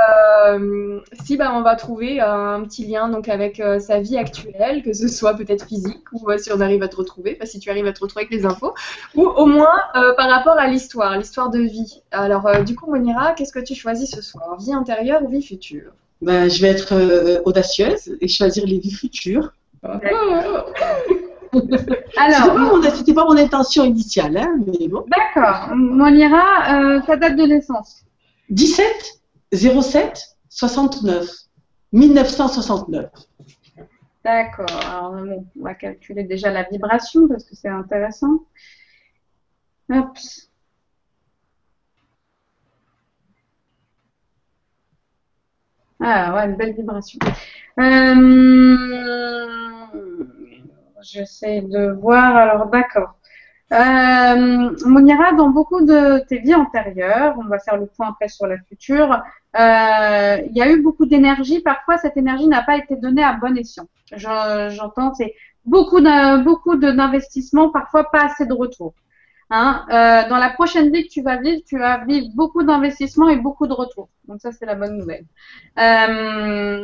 [0.47, 4.83] Euh, si bah, on va trouver un petit lien donc avec euh, sa vie actuelle,
[4.83, 7.87] que ce soit peut-être physique ou si on arrive à te retrouver, si tu arrives
[7.87, 8.73] à te retrouver avec les infos,
[9.15, 9.75] ou au moins
[10.17, 12.01] par rapport à l'histoire, l'histoire de vie.
[12.11, 14.57] Alors du coup Mounira, qu'est-ce que tu choisis ce soir?
[14.59, 15.91] Vie intérieure ou vie future?
[16.21, 19.51] Ben, je vais être audacieuse et choisir les vies futures.
[22.17, 25.05] Alors, c'était pas, mon intention initiale, hein, mais bon.
[25.07, 25.75] D'accord.
[25.75, 28.03] Monira, euh, ta date de naissance
[28.49, 29.21] 17
[29.53, 31.27] 07 69
[31.93, 33.09] 1969.
[34.23, 34.65] D'accord.
[34.89, 38.39] Alors, bon, on va calculer déjà la vibration parce que c'est intéressant.
[39.91, 40.17] Hop.
[46.07, 47.17] Ah, ouais, une belle vibration.
[47.79, 48.75] Euh,
[51.01, 52.35] J'essaie de voir.
[52.35, 53.15] Alors, d'accord.
[53.73, 58.45] Euh, Monira, dans beaucoup de tes vies antérieures, on va faire le point après sur
[58.45, 59.11] la future,
[59.59, 61.61] euh, il y a eu beaucoup d'énergie.
[61.61, 63.87] Parfois, cette énergie n'a pas été donnée à bon escient.
[64.11, 65.33] Je- J'entends, c'est
[65.65, 68.93] beaucoup d'investissements, parfois pas assez de retour.
[69.51, 73.29] Hein, euh, dans la prochaine vie que tu vas vivre, tu vas vivre beaucoup d'investissements
[73.29, 74.09] et beaucoup de retours.
[74.27, 75.25] Donc ça, c'est la bonne nouvelle.
[75.77, 76.83] Euh,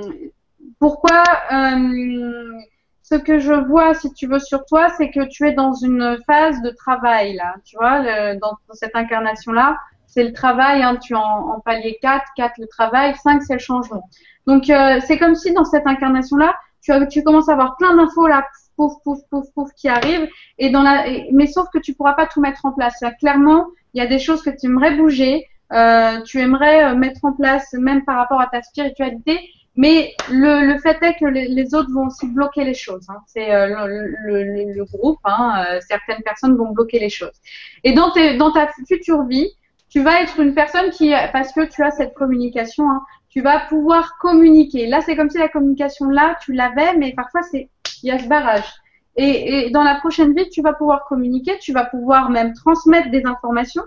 [0.79, 2.59] pourquoi euh,
[3.01, 6.19] Ce que je vois, si tu veux, sur toi, c'est que tu es dans une
[6.27, 7.55] phase de travail là.
[7.65, 10.83] Tu vois, dans, cette incarnation-là, c'est le travail.
[10.83, 14.07] Hein, tu es en, palier 4, 4 le travail, 5 c'est le changement.
[14.45, 18.45] Donc c'est comme si dans cette incarnation-là, tu, tu commences à avoir plein d'infos là,
[18.81, 20.27] pouf, pouf, pouf, pouf, qui arrivent.
[20.57, 22.95] Et dans la, mais sauf que tu pourras pas tout mettre en place.
[23.01, 26.95] Là, clairement, il y a des choses que tu aimerais bouger, euh, tu aimerais euh,
[26.95, 29.39] mettre en place, même par rapport à ta spiritualité.
[29.75, 33.05] Mais le, le fait est que les, les autres vont aussi bloquer les choses.
[33.09, 33.19] Hein.
[33.27, 37.37] C'est euh, le- le- le groupe, hein, euh, certaines personnes vont bloquer les choses.
[37.83, 39.49] Et dans, tes, dans ta future vie,
[39.89, 43.59] tu vas être une personne qui, parce que tu as cette communication, hein, tu vas
[43.69, 44.87] pouvoir communiquer.
[44.87, 47.69] Là, c'est comme si la communication là, tu l'avais, mais parfois c'est
[48.03, 48.71] il y a ce barrage.
[49.17, 53.25] Et, dans la prochaine vie, tu vas pouvoir communiquer, tu vas pouvoir même transmettre des
[53.25, 53.83] informations.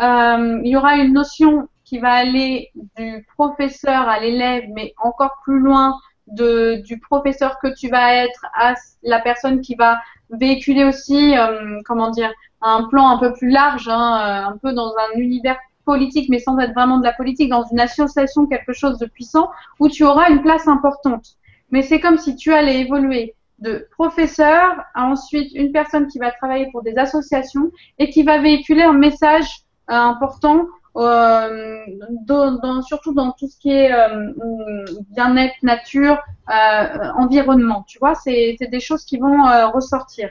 [0.00, 5.36] Euh, il y aura une notion qui va aller du professeur à l'élève, mais encore
[5.44, 5.94] plus loin
[6.26, 10.00] du professeur que tu vas être à la personne qui va
[10.30, 14.72] véhiculer aussi, euh, comment dire, un plan un peu plus large, hein, euh, un peu
[14.72, 18.72] dans un univers politique, mais sans être vraiment de la politique, dans une association, quelque
[18.72, 21.36] chose de puissant, où tu auras une place importante.
[21.70, 26.30] Mais c'est comme si tu allais évoluer de professeur à ensuite une personne qui va
[26.30, 31.78] travailler pour des associations et qui va véhiculer un message euh, important, euh,
[32.86, 34.32] surtout dans tout ce qui est euh,
[35.10, 36.18] bien-être, nature,
[37.16, 37.84] environnement.
[37.88, 40.30] Tu vois, c'est des choses qui vont ressortir.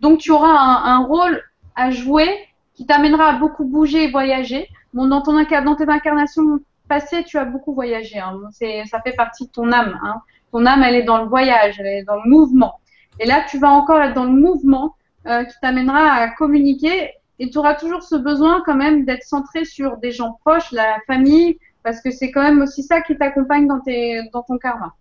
[0.00, 1.42] Donc tu auras un, rôle
[1.74, 2.30] à jouer
[2.74, 4.68] qui t'amènera à beaucoup bouger et voyager.
[4.94, 8.18] Bon, dans, ton dans tes incarnations passées, tu as beaucoup voyagé.
[8.18, 8.40] Hein.
[8.52, 9.98] Ça fait partie de ton âme.
[10.02, 10.20] Hein.
[10.52, 12.80] Ton âme, elle est dans le voyage, elle est dans le mouvement.
[13.20, 14.94] Et là, tu vas encore être dans le mouvement
[15.26, 17.12] euh, qui t'amènera à communiquer.
[17.38, 20.98] Et tu auras toujours ce besoin quand même d'être centré sur des gens proches, la
[21.06, 24.94] famille, parce que c'est quand même aussi ça qui t'accompagne dans, tes, dans ton karma.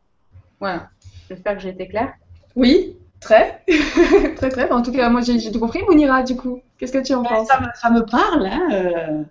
[0.60, 0.90] Voilà.
[1.30, 2.14] J'espère que j'ai été claire.
[2.56, 3.62] Oui, très.
[4.36, 4.72] très, très.
[4.72, 5.82] En tout cas, moi, j'ai tout compris.
[5.88, 7.48] Mounira, du coup, qu'est-ce que tu en penses?
[7.48, 8.46] Ça me, ça me parle.
[8.46, 9.24] Hein, euh,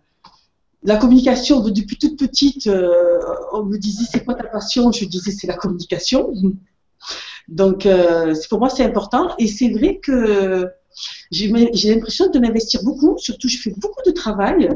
[0.84, 3.18] la communication, de- depuis toute petite, euh,
[3.52, 6.32] on me disait c'est quoi ta passion Je disais c'est la communication.
[7.48, 9.34] Donc, euh, pour moi, c'est important.
[9.38, 10.68] Et c'est vrai que
[11.30, 11.48] j'ai
[11.94, 13.16] l'impression de m'investir beaucoup.
[13.18, 14.68] Surtout, je fais beaucoup de travail.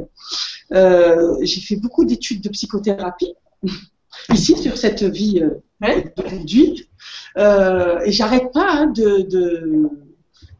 [0.72, 3.34] Euh, j'ai fait beaucoup d'études de psychothérapie
[4.32, 6.88] ici sur cette vie euh, d'aujourd'hui.
[7.38, 9.90] Euh, et j'arrête pas hein, de, de-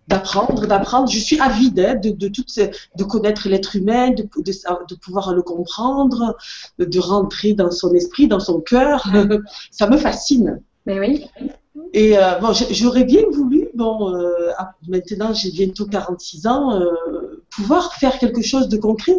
[0.09, 1.09] d'apprendre, d'apprendre.
[1.11, 5.35] Je suis avide hein, de, de, toutes ces- de connaître l'être humain, de, de, pouvoir
[5.35, 6.37] le comprendre,
[6.79, 9.07] de rentrer dans son esprit, dans son cœur.
[9.71, 10.61] Ça me fascine.
[10.87, 11.27] Mais oui.
[11.93, 17.45] Et euh, bon, j'aurais bien voulu, bon, euh, ah, maintenant j'ai bientôt 46 ans, euh,
[17.51, 19.17] pouvoir faire quelque chose de concret.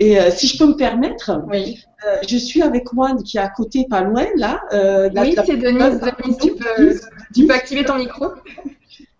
[0.00, 1.78] Et euh, si je peux me permettre, Oui.
[2.06, 4.60] euh, je suis avec Juan qui est à côté, pas loin, là.
[4.72, 6.00] euh, Oui, c'est Denise.
[6.00, 6.94] Denise, tu peux,
[7.34, 8.26] tu peux activer ton micro.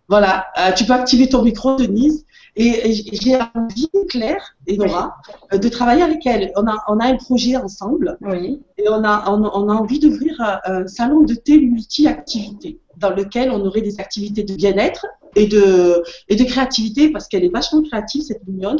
[0.08, 2.24] Voilà, euh, tu peux activer ton micro, Denise.
[2.56, 5.16] Et, et j'ai envie, Claire et Nora,
[5.52, 6.50] euh, de travailler avec elle.
[6.56, 8.60] On a, on a un projet ensemble Oui.
[8.78, 13.10] et on a, on, on a envie d'ouvrir un, un salon de thé multi-activités dans
[13.10, 17.52] lequel on aurait des activités de bien-être et de, et de créativité parce qu'elle est
[17.52, 18.78] vachement créative, cette mignonne.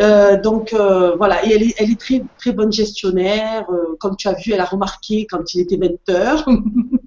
[0.00, 3.64] Euh, donc euh, voilà, et elle est, elle est très, très bonne gestionnaire.
[3.70, 6.48] euh, comme tu as vu, elle a remarqué quand il était 20 heures.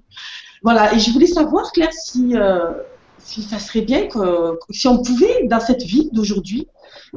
[0.62, 2.70] voilà, et je voulais savoir, Claire, si, euh,
[3.24, 6.68] si ça serait bien que, si on pouvait, dans cette vie d'aujourd'hui,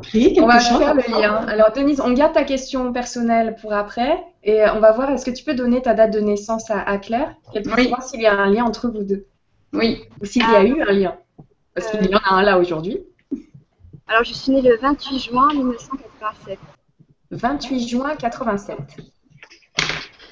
[0.02, 0.78] créer quelque On va chose.
[0.80, 1.36] faire le lien.
[1.48, 4.24] Alors, Denise, on garde ta question personnelle pour après.
[4.44, 6.98] Et on va voir, est-ce que tu peux donner ta date de naissance à, à
[6.98, 7.36] Claire?
[7.52, 7.88] Qu'elle puisse Oui.
[7.88, 9.26] voir s'il y a un lien entre vous deux.
[9.74, 10.04] Oui.
[10.22, 11.16] Ou s'il y a eu un lien.
[11.74, 13.00] Parce qu'il y en a un là aujourd'hui.
[14.08, 16.60] Alors, je suis née le 28 juin 1987.
[17.32, 18.78] 28 juin 87.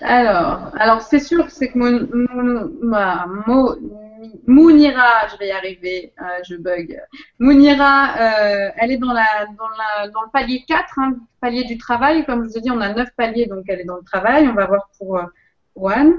[0.04, 3.76] Alors, alors c'est sûr que c'est que mon, mon- ma- Mo-
[4.48, 7.00] Mounira, je vais y arriver, euh, je bug.
[7.40, 11.78] Mounira, euh, elle est dans, la, dans, la, dans le palier 4, hein, palier du
[11.78, 12.26] travail.
[12.26, 14.48] Comme je vous ai dit, on a 9 paliers, donc elle est dans le travail.
[14.48, 15.24] On va voir pour euh,
[15.78, 16.14] Juan.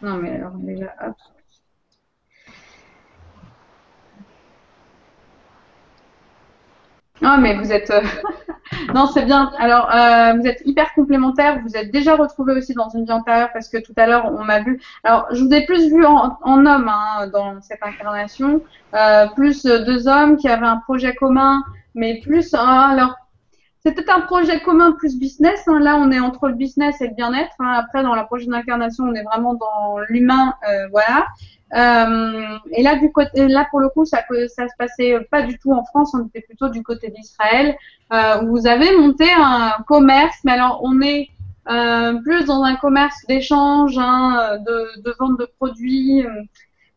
[0.00, 1.16] Non, mais alors déjà, hop.
[7.22, 7.90] Ah, mais vous êtes.
[7.90, 8.00] euh,
[8.94, 9.52] non, c'est bien.
[9.58, 11.60] Alors, euh, vous êtes hyper complémentaires.
[11.62, 14.44] Vous êtes déjà retrouvés aussi dans une vie antérieure parce que tout à l'heure, on
[14.44, 14.80] m'a vu.
[15.04, 18.62] Alors, je vous ai plus vu en, en homme hein, dans cette incarnation.
[18.94, 21.62] Euh, plus deux hommes qui avaient un projet commun,
[21.94, 22.54] mais plus.
[22.54, 22.94] hein,
[23.88, 25.62] alors, c'était un projet commun plus business.
[25.66, 25.78] hein.
[25.80, 27.52] Là, on est entre le business et le bien-être.
[27.60, 27.72] hein.
[27.78, 30.54] Après, dans la prochaine incarnation, on est vraiment dans l'humain.
[30.68, 31.26] euh, voilà.
[31.74, 35.58] Euh, et là, du côté, là pour le coup, ça, ça se passait pas du
[35.58, 36.12] tout en France.
[36.14, 37.76] On était plutôt du côté d'Israël,
[38.12, 40.36] euh, où vous avez monté un commerce.
[40.44, 41.28] Mais alors, on est
[42.24, 46.24] plus dans un commerce d'échange, hein, de vente de produits.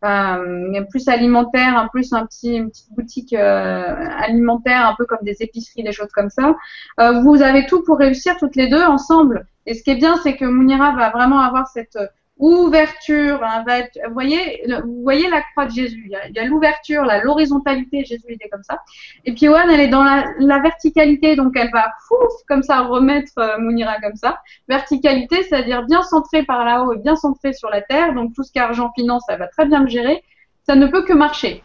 [0.03, 5.19] Euh, plus alimentaire, un plus un petit, une petite boutique euh, alimentaire, un peu comme
[5.21, 6.55] des épiceries, des choses comme ça.
[6.99, 9.45] Euh, vous avez tout pour réussir toutes les deux ensemble.
[9.67, 11.97] Et ce qui est bien, c'est que Mounira va vraiment avoir cette
[12.41, 13.43] ouverture.
[13.43, 16.03] hein, va être- vous voyez, vous voyez la croix de Jésus.
[16.27, 18.03] Il y a- l'ouverture, la l'horizontalité.
[18.03, 18.79] Jésus était comme ça.
[19.25, 22.81] Et puis Owen, elle est dans la, la verticalité, donc elle va fouf comme ça
[22.81, 24.41] remettre euh, Mounira comme ça.
[24.67, 28.13] Verticalité, c'est-à-dire bien centré par là-haut et bien centré sur la terre.
[28.13, 30.23] Donc tout ce qui est argent, finance, elle va très bien le gérer.
[30.63, 31.63] Ça ne peut que marcher.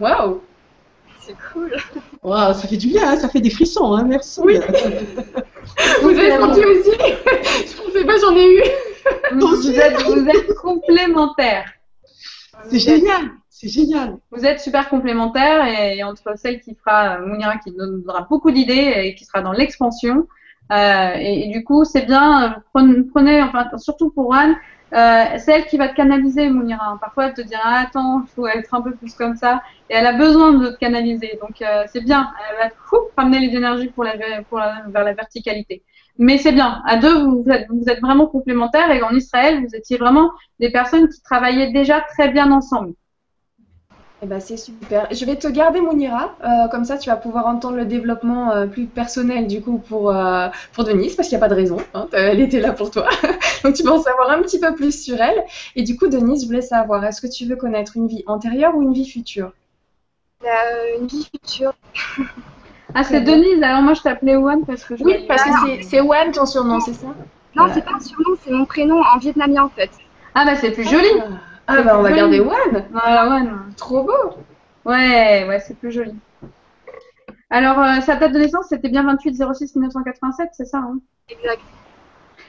[0.00, 0.40] Waouh
[1.30, 1.76] C'est cool.
[2.22, 4.40] Waouh, ça fait du bien, hein, ça fait des frissons, hein, merci.
[4.42, 4.58] Oui.
[6.02, 8.62] Vous avez senti aussi Je pensais pas, j'en ai eu.
[9.32, 11.72] Vous êtes, vous êtes complémentaires.
[12.68, 14.18] C'est génial, c'est génial.
[14.32, 18.26] Vous êtes super complémentaires et, et entre celle qui fera euh, Mounira qui nous donnera
[18.28, 20.26] beaucoup d'idées et qui sera dans l'expansion.
[20.72, 24.56] Euh, et, du coup, c'est bien, euh, prenez, prenez- enfin surtout pour Anne,
[24.94, 26.98] euh, c'est elle qui va te canaliser, Mounira.
[27.00, 29.94] Parfois, elle te dira ah, attends, il faut être un peu plus comme ça, et
[29.94, 31.38] elle a besoin de te canaliser.
[31.40, 34.14] Donc euh, c'est bien, elle va fou, ramener les énergies pour la,
[34.48, 35.82] pour la- vers la verticalité.
[36.18, 39.74] Mais c'est bien, à deux, vous êtes, vous êtes vraiment complémentaires et en Israël, vous
[39.74, 42.92] étiez vraiment des personnes qui travaillaient déjà très bien ensemble.
[44.22, 45.08] Eh ben, c'est super.
[45.10, 48.66] Je vais te garder Mounira, euh, comme ça tu vas pouvoir entendre le développement euh,
[48.66, 51.78] plus personnel du coup pour, euh, pour Denise, parce qu'il n'y a pas de raison,
[51.94, 53.08] hein, elle était là pour toi.
[53.64, 55.42] Donc tu vas en savoir un petit peu plus sur elle.
[55.74, 58.76] Et du coup Denise, je voulais savoir, est-ce que tu veux connaître une vie antérieure
[58.76, 59.52] ou une vie future?
[60.44, 61.72] Euh, une vie future.
[62.92, 63.20] Ah, c'est.
[63.20, 65.50] Denise, alors moi je t'appelais Owen parce que je Oui, parce que
[65.82, 67.06] c'est- Wan ton surnom, c'est ça?
[67.54, 69.90] Non, c'est pas un surnom, c'est mon prénom en vietnamien en fait.
[70.34, 71.06] Ah bah c'est plus joli.
[71.20, 71.38] Ah,
[71.70, 73.58] ah, bah on va garder Wan Voilà, Owen.
[73.76, 74.34] Trop beau
[74.84, 76.14] Ouais, ouais, c'est plus joli.
[77.50, 80.98] Alors, euh, sa date de naissance, c'était bien 28-06-1987, c'est ça hein?
[81.28, 81.60] Exact.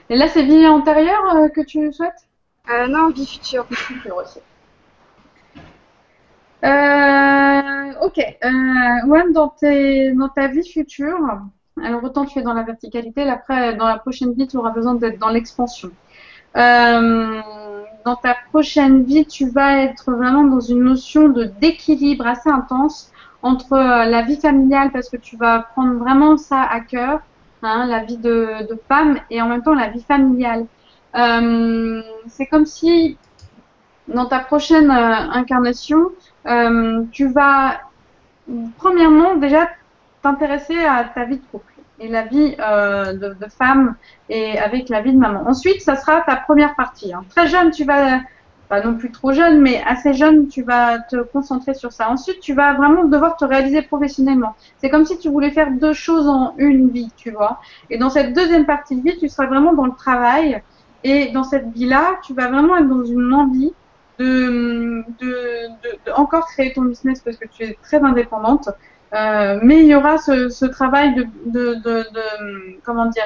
[0.10, 2.27] Et là, c'est vie antérieure euh, que tu souhaites?
[2.69, 3.67] Euh, non, vie future.
[6.63, 8.19] Euh, ok.
[8.43, 11.17] Euh, dans, tes, dans ta vie future,
[11.84, 14.71] alors autant tu es dans la verticalité, là, après, dans la prochaine vie, tu auras
[14.71, 15.89] besoin d'être dans l'expansion.
[16.57, 17.41] Euh,
[18.05, 23.11] dans ta prochaine vie, tu vas être vraiment dans une notion de d'équilibre assez intense
[23.43, 27.21] entre euh, la vie familiale, parce que tu vas prendre vraiment ça à cœur,
[27.63, 30.65] hein, la vie de, femme, et en même temps la vie familiale.
[31.15, 33.17] Euh, c'est comme si
[34.07, 36.11] dans ta prochaine euh, incarnation,
[37.11, 37.81] tu vas
[38.77, 39.69] premièrement déjà
[40.21, 41.70] t'intéresser à ta vie de couple
[42.01, 43.95] et la vie euh, de, femme
[44.27, 45.43] et avec la vie de maman.
[45.47, 47.13] Ensuite, ça sera ta première partie.
[47.13, 47.25] hein.
[47.29, 48.21] Très jeune, tu vas,
[48.69, 52.09] pas non plus trop jeune, mais assez jeune, tu vas te concentrer sur ça.
[52.09, 54.55] Ensuite, tu vas vraiment devoir te réaliser professionnellement.
[54.77, 57.59] C'est comme si tu voulais faire deux choses en une vie, tu vois.
[57.89, 60.61] Et dans cette deuxième partie de vie, tu seras vraiment dans le travail.
[61.03, 63.75] Et dans cette vie-là, tu vas vraiment être dans une envie
[64.19, 68.69] de, de, de- de encore créer ton business parce que tu es très indépendante.
[69.13, 73.26] Euh, mais il y aura ce, travail de, de, de, de- comment dire,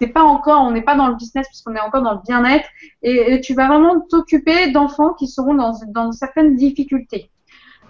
[0.00, 2.68] c'est pas encore, on n'est pas dans le business puisqu'on est encore dans le bien-être
[3.02, 7.30] et, et tu vas vraiment t'occuper d'enfants qui seront dans, dans certaines difficultés.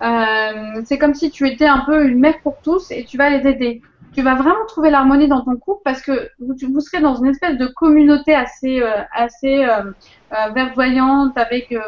[0.03, 3.31] Euh, c'est comme si tu étais un peu une mère pour tous et tu vas
[3.31, 3.83] les aider.
[4.13, 7.57] Tu vas vraiment trouver l'harmonie dans ton couple parce que vous, serez dans une espèce
[7.57, 9.93] de communauté assez, euh, assez euh,
[10.33, 11.81] euh, verdoyante avec, euh,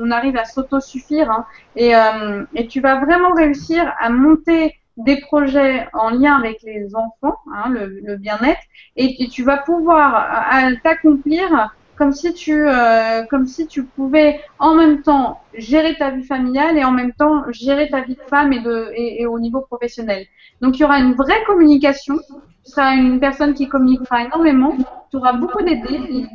[0.00, 5.20] on arrive à s'autosuffire hein, et, euh, et tu vas vraiment réussir à monter des
[5.20, 8.60] projets en lien avec les enfants, hein, le, le bien-être,
[8.96, 10.14] et, et tu vas pouvoir
[10.54, 16.10] euh, t'accomplir comme si tu euh, comme si tu pouvais en même temps gérer ta
[16.10, 19.40] vie familiale et en même temps gérer ta vie de femme et de et, au
[19.40, 20.24] niveau professionnel.
[20.62, 22.16] Donc il y aura une vraie communication.
[22.64, 24.76] Tu seras une personne qui communiquera énormément.
[25.10, 26.26] Tu auras beaucoup d'idées,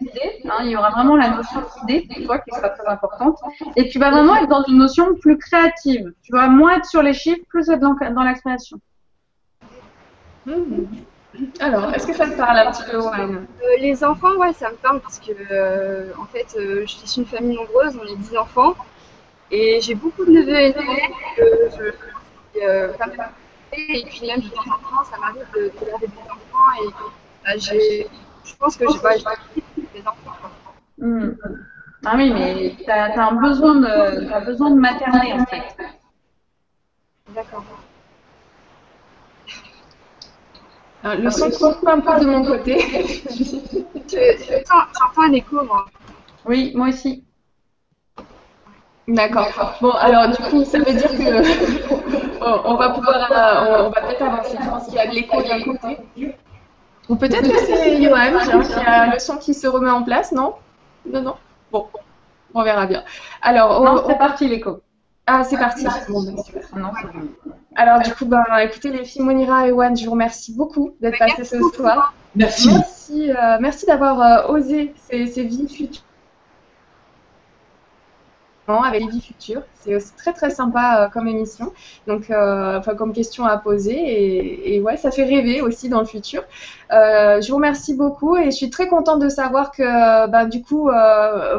[0.45, 3.37] hein, il y aura vraiment la notion d'idée toi qui sera très importante.
[3.75, 6.11] Et tu vas vraiment être dans une notion plus créative.
[6.23, 8.79] Tu vas moins être sur les chiffres, plus être dans, dans création.
[11.59, 13.47] Alors, est-ce que ça te parle un petit peu, Warren?
[13.63, 17.21] Euh, les enfants, ouais, ça me parle parce que, euh, en fait, euh, je suis
[17.21, 18.75] une famille nombreuse, on est 10 enfants,
[19.49, 21.93] et j'ai beaucoup de neveux et neveux
[22.61, 22.91] euh,
[23.75, 26.89] et puis même de temps en temps, ça m'arrive de, de garder des enfants, et
[27.43, 28.07] bah, j'ai,
[28.43, 30.37] je pense que j'ai pas des enfants.
[30.39, 30.51] quoi.
[30.99, 31.35] Hmm.
[32.05, 35.75] Ah oui, mais tu as, un besoin de, t'as besoin de materner en fait.
[37.33, 37.63] D'accord.
[41.03, 42.79] Ah, Le son coupe un peu de mon côté.
[44.09, 45.85] J'entends un écho, moi.
[46.45, 47.23] Oui, moi aussi.
[49.07, 49.75] D'accord.
[49.81, 54.01] Bon, alors du coup, ça veut dire que on on va pouvoir, euh, on, va
[54.01, 54.57] peut-être avancer.
[54.61, 55.97] Je pense qu'il y a de l'écho d'un côté.
[57.09, 60.31] Ou peut-être que c'est Johan tiens, qui a le son qui se remet en place,
[60.31, 60.55] non?
[61.05, 61.35] Non, non?
[61.69, 61.87] Bon,
[62.53, 63.03] on verra bien.
[63.41, 64.79] Alors, on- Non, on- c'est parti l'écho.
[65.27, 65.85] ah, c'est parti.
[66.07, 66.35] Bon, ben.
[66.77, 67.27] Non, c'est bon.
[67.75, 71.17] Alors du coup, ben, écoutez les filles, Monira et Johan, je vous remercie beaucoup d'être
[71.17, 72.13] passés ce soir.
[72.35, 72.69] Merci.
[72.69, 76.03] Merci, euh, merci d'avoir euh, osé ces, ces vies futures.
[78.67, 81.73] Avec les vies futures, c'est aussi très très sympa euh, comme émission,
[82.07, 85.99] donc euh, enfin comme question à poser et, et ouais ça fait rêver aussi dans
[85.99, 86.43] le futur.
[86.93, 90.61] Euh, je vous remercie beaucoup et je suis très contente de savoir que ben, du
[90.61, 90.89] coup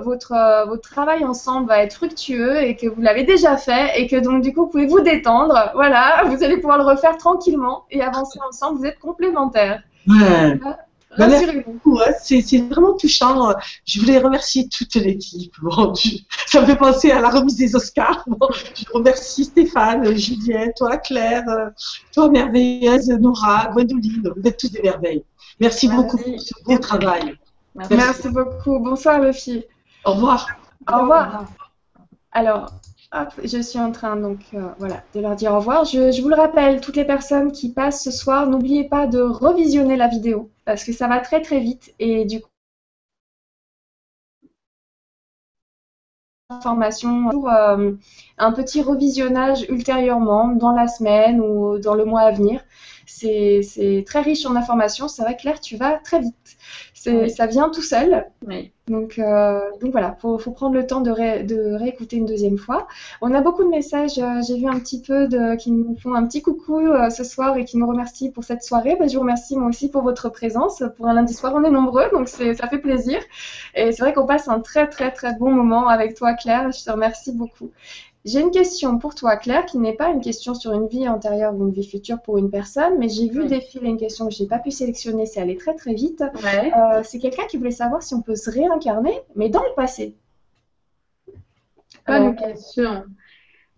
[0.03, 4.17] votre votre travail ensemble va être fructueux et que vous l'avez déjà fait et que
[4.17, 8.01] donc du coup vous pouvez vous détendre, voilà, vous allez pouvoir le refaire tranquillement et
[8.01, 8.79] avancer ensemble.
[8.79, 9.83] Vous êtes complémentaires.
[10.09, 10.59] Ouais.
[11.17, 11.73] Merci Rassurez-vous.
[11.73, 12.13] beaucoup, hein.
[12.23, 13.53] C'est vraiment touchant.
[13.87, 15.55] Je voulais remercier toute l'équipe.
[15.63, 15.95] Bon,
[16.47, 18.25] ça me fait penser à la remise des Oscars.
[18.27, 21.71] Bon, je remercie Stéphane, Juliette, toi Claire, euh,
[22.13, 24.33] toi merveilleuse Nora, Gwendoline.
[24.37, 25.25] Vous êtes tous des merveilles.
[25.61, 26.03] Merci, Merci.
[26.03, 27.37] beaucoup pour ce beau travail.
[27.75, 27.95] Merci.
[27.95, 28.79] Merci beaucoup.
[28.79, 29.65] Bonsoir filles.
[30.05, 30.49] Au revoir.
[30.93, 31.45] Au revoir.
[32.33, 32.73] Alors,
[33.13, 35.85] hop, je suis en train donc euh, voilà de leur dire au revoir.
[35.85, 39.21] Je, je vous le rappelle, toutes les personnes qui passent ce soir, n'oubliez pas de
[39.21, 42.49] revisionner la vidéo parce que ça va très très vite et du coup
[46.51, 47.93] information pour euh,
[48.39, 52.63] un petit revisionnage ultérieurement dans la semaine ou dans le mois à venir.
[53.07, 55.09] C'est très riche en informations.
[55.09, 56.57] C'est vrai Claire, tu vas très vite.
[57.07, 57.31] Oui.
[57.31, 58.27] Ça vient tout seul.
[58.47, 58.74] Oui.
[58.87, 62.59] Donc, euh, donc voilà, faut, faut prendre le temps de, ré- de réécouter une deuxième
[62.59, 62.87] fois.
[63.23, 66.15] On a beaucoup de messages, euh, j'ai vu un petit peu de, qui nous font
[66.15, 68.97] un petit coucou euh, ce soir et qui nous remercient pour cette soirée.
[68.99, 70.83] Ben, je vous remercie moi aussi pour votre présence.
[70.99, 73.21] Pour un lundi soir, on est nombreux, donc c'est, ça fait plaisir.
[73.75, 76.85] Et c'est vrai qu'on passe un très très très bon moment avec toi Claire, je
[76.85, 77.71] te remercie beaucoup.
[78.25, 81.55] J'ai une question pour toi, Claire, qui n'est pas une question sur une vie antérieure
[81.55, 83.49] ou une vie future pour une personne, mais j'ai vu Oui.
[83.49, 86.23] défiler une question que je n'ai pas pu sélectionner, c'est allé très très vite.
[86.43, 86.73] Ouais.
[86.75, 90.17] Euh, c'est quelqu'un qui voulait savoir si on peut se réincarner, mais dans le passé.
[92.07, 93.05] Bonne Euh, question.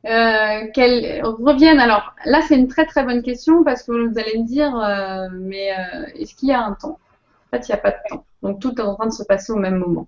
[0.06, 1.80] Euh, qu'elle revienne.
[1.80, 5.28] Alors là, c'est une très très bonne question parce que vous allez me dire, euh,
[5.32, 6.98] mais euh, est-ce qu'il y a un temps?
[7.52, 8.24] En fait, il n'y a pas de temps.
[8.42, 10.06] Donc tout est en train de se passer au même moment.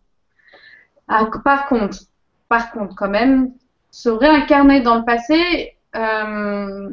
[1.08, 1.98] Ah, par contre,
[2.48, 3.52] par contre, quand même,
[3.98, 6.88] se réincarner dans le passé, euh,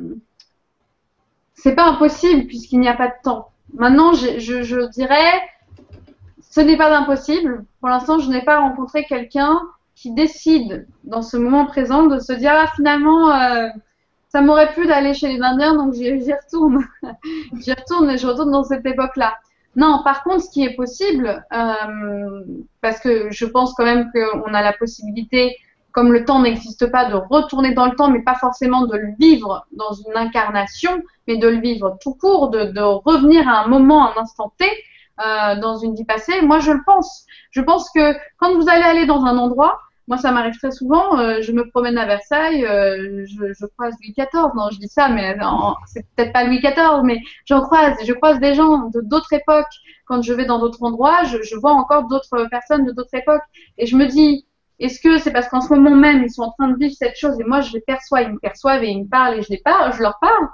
[1.54, 3.50] c'est pas impossible puisqu'il n'y a pas de temps.
[3.76, 5.42] Maintenant, je, dirais,
[6.42, 7.64] ce n'est pas impossible.
[7.80, 9.62] Pour l'instant, je n'ai pas rencontré quelqu'un
[9.94, 13.68] qui décide dans ce moment présent de se dire ah finalement euh,
[14.30, 16.84] ça m'aurait plu d'aller chez les Indiens donc j'y j'y retourne
[17.62, 19.38] j'y retourne et je retourne dans cette époque-là
[19.78, 22.44] non par contre ce qui est possible euh,
[22.82, 25.56] parce que je pense quand même qu'on a la possibilité
[25.96, 29.14] comme le temps n'existe pas de retourner dans le temps mais pas forcément de le
[29.18, 34.06] vivre dans une incarnation mais de le vivre tout court de, revenir à un moment
[34.12, 34.66] un instant T
[35.26, 36.42] euh, dans une vie passée.
[36.42, 37.26] Moi je le pense.
[37.52, 39.80] Je pense que quand vous allez aller dans un endroit,
[40.10, 44.14] moi ça m'arrive très souvent, euh, je me promène à Versailles, euh, je, croise Louis
[44.18, 45.38] XIV, non je dis ça, mais
[45.88, 49.74] c'est peut-être pas Louis XIV, mais j'en croise, je croise des gens de d'autres époques.
[50.08, 53.42] Quand je vais dans d'autres endroits, je, je vois encore d'autres personnes de d'autres époques,
[53.78, 54.46] et je me dis,
[54.80, 57.16] est-ce que c'est parce qu'en ce moment même ils sont en train de vivre cette
[57.16, 59.50] chose et moi je les perçois, ils me perçoivent et ils me parlent et je
[59.50, 60.50] les parle, je leur parle,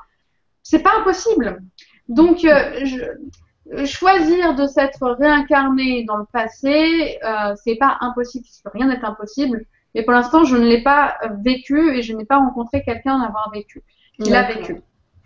[0.64, 1.62] c'est pas impossible.
[2.08, 8.62] Donc euh, je, choisir de s'être réincarné dans le passé, euh, c'est pas impossible, parce
[8.62, 9.66] que rien n'est impossible.
[9.96, 13.52] Mais pour l'instant, je ne l'ai pas vécu et je n'ai pas rencontré quelqu'un d'avoir
[13.52, 13.84] vécu.
[14.22, 14.82] Qui l'a vécu.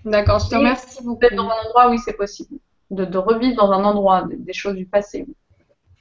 [0.05, 1.19] D'accord, je te remercie beaucoup.
[1.19, 2.59] Peut-être dans un endroit, oui, c'est possible.
[2.91, 5.25] De, de revivre dans un endroit des, des choses du passé.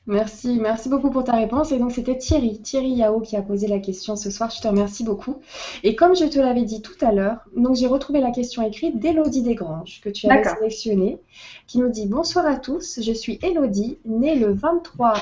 [0.07, 1.73] Merci, merci beaucoup pour ta réponse.
[1.73, 4.51] Et donc c'était Thierry, Thierry Yao qui a posé la question ce soir.
[4.51, 5.37] Je te remercie beaucoup.
[5.83, 8.99] Et comme je te l'avais dit tout à l'heure, donc j'ai retrouvé la question écrite
[8.99, 10.59] d'Élodie Desgranges que tu avais D'accord.
[10.59, 11.19] sélectionnée,
[11.67, 15.15] qui nous dit Bonsoir à tous, je suis Élodie, née le 23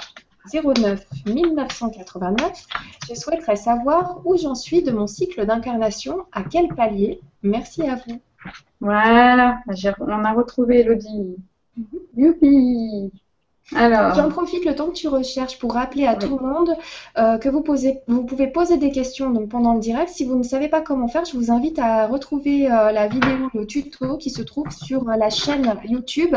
[0.52, 2.66] 09 1989.
[3.08, 7.20] Je souhaiterais savoir où j'en suis de mon cycle d'incarnation, à quel palier.
[7.44, 8.20] Merci à vous.
[8.80, 9.60] Voilà,
[10.00, 11.36] on a retrouvé Elodie.
[12.16, 13.12] Youpi
[13.74, 14.14] alors.
[14.14, 16.76] J'en profite le temps que tu recherches pour rappeler à tout le monde
[17.18, 20.10] euh, que vous, posez, vous pouvez poser des questions donc, pendant le direct.
[20.10, 23.48] Si vous ne savez pas comment faire, je vous invite à retrouver euh, la vidéo,
[23.54, 26.36] le tuto qui se trouve sur la chaîne YouTube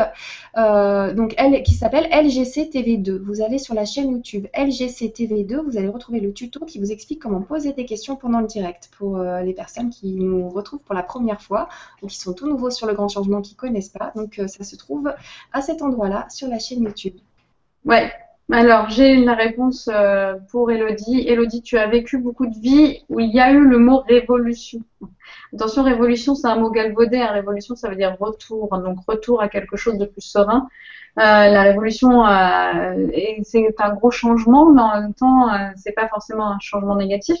[0.56, 3.18] euh, donc, elle, qui s'appelle LGC TV2.
[3.18, 6.90] Vous allez sur la chaîne YouTube LGC TV2, vous allez retrouver le tuto qui vous
[6.92, 10.94] explique comment poser des questions pendant le direct pour les personnes qui nous retrouvent pour
[10.94, 11.68] la première fois
[12.02, 14.12] ou qui sont tout nouveaux sur le grand changement, qui ne connaissent pas.
[14.14, 15.12] Donc, ça se trouve
[15.52, 17.16] à cet endroit-là sur la chaîne YouTube.
[17.86, 18.12] Ouais.
[18.52, 21.24] Alors, j'ai une réponse euh, pour Elodie.
[21.26, 24.80] Elodie, tu as vécu beaucoup de vie où il y a eu le mot révolution.
[25.54, 27.18] Attention, révolution, c'est un mot galvaudé.
[27.18, 27.32] Hein.
[27.32, 28.68] Révolution, ça veut dire retour.
[28.78, 30.68] Donc, retour à quelque chose de plus serein.
[31.18, 33.06] Euh, la révolution, euh,
[33.42, 37.38] c'est un gros changement, mais en même temps, euh, c'est pas forcément un changement négatif.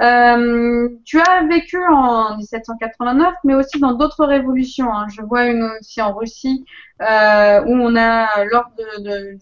[0.00, 4.94] Euh, tu as vécu en 1789, mais aussi dans d'autres révolutions.
[4.94, 5.06] Hein.
[5.08, 6.64] Je vois une aussi en Russie,
[7.00, 9.38] où on a lors, de,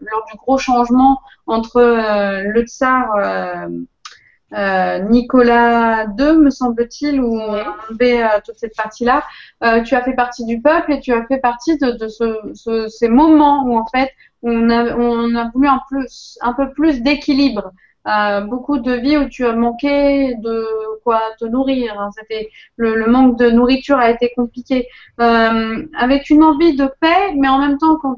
[0.00, 3.68] lors du gros changement entre le tsar
[4.52, 9.24] euh, Nicolas II, me semble-t-il, où on euh, toute cette partie-là.
[9.64, 12.52] Euh, tu as fait partie du peuple et tu as fait partie de, de ce,
[12.54, 14.10] ce, ces moments où en fait
[14.42, 17.72] on a, on a voulu un, plus, un peu plus d'équilibre.
[18.48, 20.64] Beaucoup de vies où tu as manqué de
[21.02, 21.98] quoi te nourrir.
[21.98, 22.10] Hein.
[22.16, 24.86] C'était le, le, manque de nourriture a été compliqué.
[25.20, 28.16] Euh, avec une envie de paix, mais en même temps quand,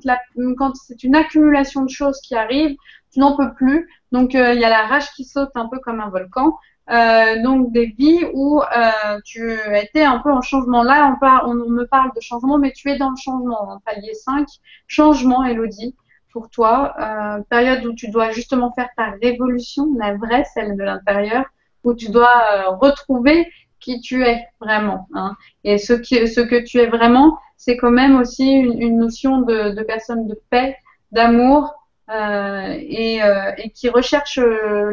[0.58, 2.76] quand c'est une accumulation de choses qui arrivent,
[3.12, 3.88] tu n'en peux plus.
[4.12, 6.56] Donc euh, il y a la rage qui saute un peu comme un volcan.
[6.90, 10.82] Euh, donc des vies où euh, tu étais un peu en changement.
[10.82, 13.70] Là, on, parle, on, me parle de changement, mais tu es dans le changement.
[13.70, 14.46] En palier 5,
[14.86, 15.94] changement, Elodie,
[16.32, 16.94] pour toi.
[17.00, 21.44] Euh, période où tu dois justement faire ta révolution, la vraie, celle de l'intérieur,
[21.84, 23.46] où tu dois euh, retrouver
[23.80, 25.06] qui tu es vraiment.
[25.14, 25.36] Hein.
[25.64, 29.40] Et ce, qui, ce que tu es vraiment, c'est quand même aussi une, une notion
[29.40, 30.76] de, de personne de paix,
[31.12, 31.74] d'amour,
[32.10, 34.40] euh, et, euh, et, qui recherche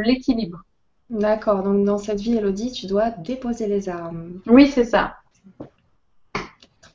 [0.04, 0.60] l'équilibre.
[1.10, 4.42] D'accord, donc dans cette vie, Elodie, tu dois déposer les armes.
[4.48, 5.16] Oui, c'est ça.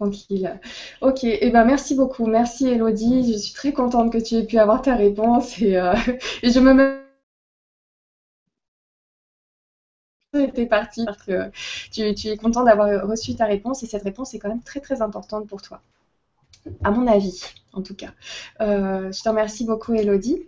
[0.01, 0.59] Tranquille.
[1.03, 2.27] Ok, et eh ben merci beaucoup.
[2.27, 3.33] Merci Elodie.
[3.33, 5.95] Je suis très contente que tu aies pu avoir ta réponse et, euh,
[6.43, 7.01] je me mets
[10.33, 11.51] était partie parce que
[11.93, 14.81] tu, tu es content d'avoir reçu ta réponse et cette réponse est quand même très
[14.81, 15.83] très importante pour toi
[16.85, 17.43] à mon avis,
[17.73, 18.13] en tout cas.
[18.61, 20.43] Euh, je te remercie beaucoup, Elodie.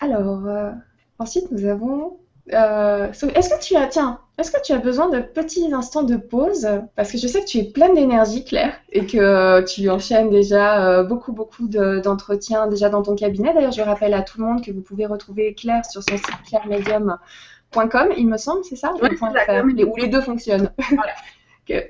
[0.00, 0.72] Alors, euh,
[1.18, 2.18] ensuite, nous avons.
[2.52, 6.16] Euh, est-ce que tu as, tiens, est-ce que tu as besoin de petits instants de
[6.16, 6.68] pause?
[6.96, 11.02] Parce que je sais que tu es pleine d'énergie, Claire, et que tu enchaînes déjà
[11.02, 13.52] beaucoup, beaucoup d'entretiens déjà dans ton cabinet.
[13.52, 16.42] D'ailleurs, je rappelle à tout le monde que vous pouvez retrouver Claire sur son site
[16.48, 18.92] clairemedium.com, il me semble, c'est ça?
[19.02, 20.70] Oui, Où les deux fonctionnent.
[20.90, 21.12] Voilà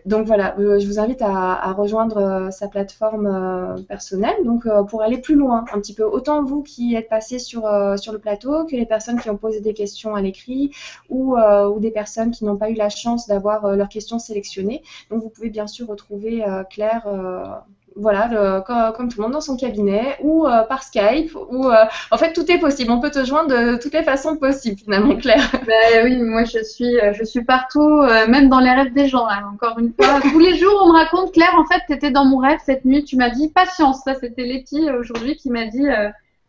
[0.07, 5.03] donc voilà, euh, je vous invite à, rejoindre euh, sa plateforme euh, personnelle, donc pour
[5.03, 6.05] aller plus loin un petit peu.
[6.05, 9.61] Autant vous qui êtes passé sur, sur le plateau que les personnes qui ont posé
[9.61, 10.73] des questions à l'écrit
[11.09, 14.83] ou, ou, des personnes qui n'ont pas eu la chance d'avoir leurs questions sélectionnées.
[15.11, 17.07] Donc vous pouvez bien sûr retrouver Claire
[17.99, 18.63] voilà,
[18.97, 21.37] comme, tout le monde dans son cabinet ou euh, par Skype.
[21.51, 22.91] Ou euh, en fait, tout est possible.
[22.91, 25.51] On peut te joindre de toutes les façons possibles, finalement, Claire.
[25.67, 29.27] Ben, oui, moi je suis, euh, je suis partout, même dans les rêves des gens.
[29.27, 32.11] Hein, encore une fois, tous les jours, on me raconte, Claire, en fait, tu étais
[32.11, 33.05] dans mon rêve cette nuit.
[33.05, 34.03] Tu m'as dit patience.
[34.05, 35.87] Ça, c'était Letty aujourd'hui qui m'a dit.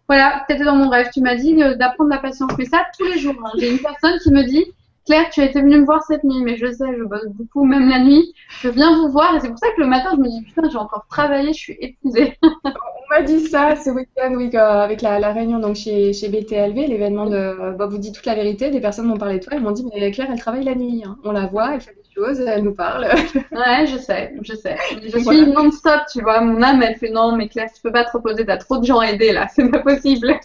[0.07, 1.09] voilà, tu étais dans mon rêve.
[1.13, 2.51] Tu m'as dit d'apprendre la patience.
[2.57, 3.35] Mais ça, tous les jours.
[3.43, 3.51] Hein.
[3.57, 4.65] J'ai une personne qui me dit
[5.10, 7.66] Claire, tu as été venue me voir cette nuit, mais je sais, je bosse beaucoup,
[7.66, 8.32] même la nuit.
[8.62, 10.70] Je viens vous voir et c'est pour ça que le matin, je me dis putain,
[10.70, 12.38] j'ai encore travaillé, je suis épuisée.
[12.43, 17.26] On m'a dit ça ce week-end, oui, avec la, réunion donc chez, chez BTLV, l'événement
[17.26, 18.70] de Bob vous dit toute la vérité.
[18.70, 21.01] Des personnes m'ont parlé de toi, elles m'ont dit mais Claire, elle travaille la nuit.
[21.03, 21.18] Hein.
[21.24, 23.05] On la voit, elle fait des choses, elle nous parle.
[23.51, 24.78] ouais, je sais, je sais.
[25.01, 26.41] Je suis non-stop, tu vois.
[26.41, 28.86] Mon âme, elle fait non, mais Claire, tu peux pas te reposer, t'as trop de
[28.86, 30.39] gens à aider là, c'est pas possible.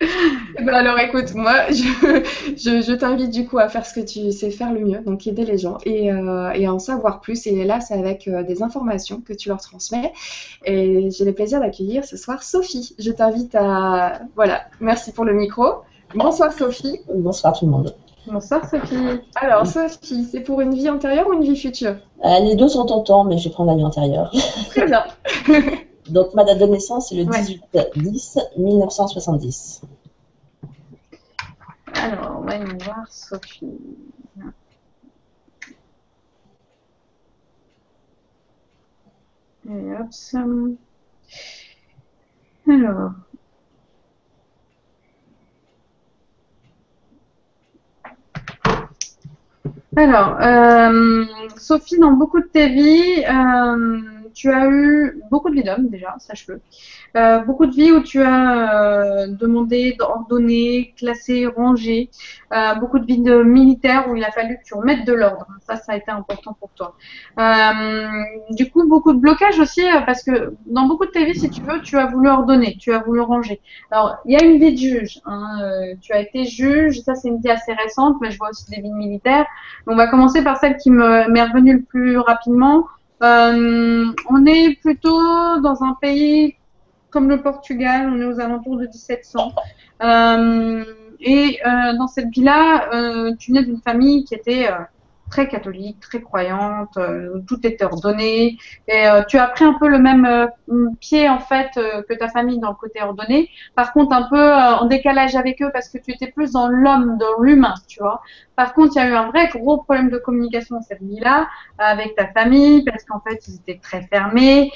[0.00, 1.84] Eh ben alors écoute, moi je,
[2.56, 5.44] je, t'invite du coup à faire ce que tu sais faire le mieux, donc aider
[5.44, 7.46] les gens et, euh, et à en savoir plus.
[7.46, 10.12] Et là, c'est avec euh, des informations que tu leur transmets.
[10.64, 12.94] Et j'ai le plaisir d'accueillir ce soir Sophie.
[12.98, 14.20] Je t'invite à.
[14.34, 15.82] Voilà, merci pour le micro.
[16.14, 17.00] Bonsoir Sophie.
[17.14, 17.94] Bonsoir tout le monde.
[18.26, 19.20] Bonsoir Sophie.
[19.36, 21.96] Alors Sophie, c'est pour une vie antérieure ou une vie future?
[22.24, 24.32] Euh, Les deux sont temps, mais je vais prendre la vie antérieure.
[24.70, 25.04] Très bien.
[26.08, 29.80] Donc ma date de naissance, c'est le 18-10-1970.
[31.94, 33.78] Alors, on va y voir Sophie.
[39.68, 40.08] Et hop,
[42.68, 43.12] alors.
[49.94, 51.26] Alors, euh,
[51.58, 56.14] Sophie, dans beaucoup de tes vies, euh, tu as eu beaucoup de vie d'homme déjà,
[56.18, 56.60] sache-le.
[57.16, 62.10] Euh, beaucoup de vie où tu as euh, demandé, ordonné, classé, rangé.
[62.52, 65.46] Euh, beaucoup de vie de militaire où il a fallu que tu remettes de l'ordre.
[65.66, 66.94] Ça, ça a été important pour toi.
[68.50, 71.62] Du coup, beaucoup de blocages aussi parce que dans beaucoup de tes vies, si tu
[71.62, 73.60] veux, tu as voulu ordonner, tu as voulu ranger.
[73.90, 75.20] Alors, il y a une vie de juge.
[75.24, 75.58] Hein,
[76.00, 77.00] tu as été juge.
[77.00, 79.46] Ça, c'est une vie assez récente, mais je vois aussi des vies de militaires.
[79.86, 82.86] On va commencer par celle qui me- m'est revenue le plus rapidement.
[83.22, 86.56] Euh, on est plutôt dans un pays
[87.10, 89.52] comme le Portugal, on est aux alentours de 1700.
[90.02, 90.84] Euh,
[91.20, 94.68] et euh, dans cette vie-là, tu nais d'une famille qui était
[95.32, 98.58] très catholique, très croyante, euh, tout était ordonné.
[98.86, 100.46] Et euh, tu as pris un peu le même euh,
[101.00, 103.48] pied en fait que ta famille dans le côté ordonné.
[103.74, 107.16] Par contre, un peu en décalage avec eux parce que tu étais plus dans l'homme,
[107.18, 108.20] dans l'humain, tu vois.
[108.56, 112.14] Par contre, il y a eu un vrai gros problème de communication cette vie-là avec
[112.14, 114.70] ta famille parce qu'en fait, ils étaient très fermés.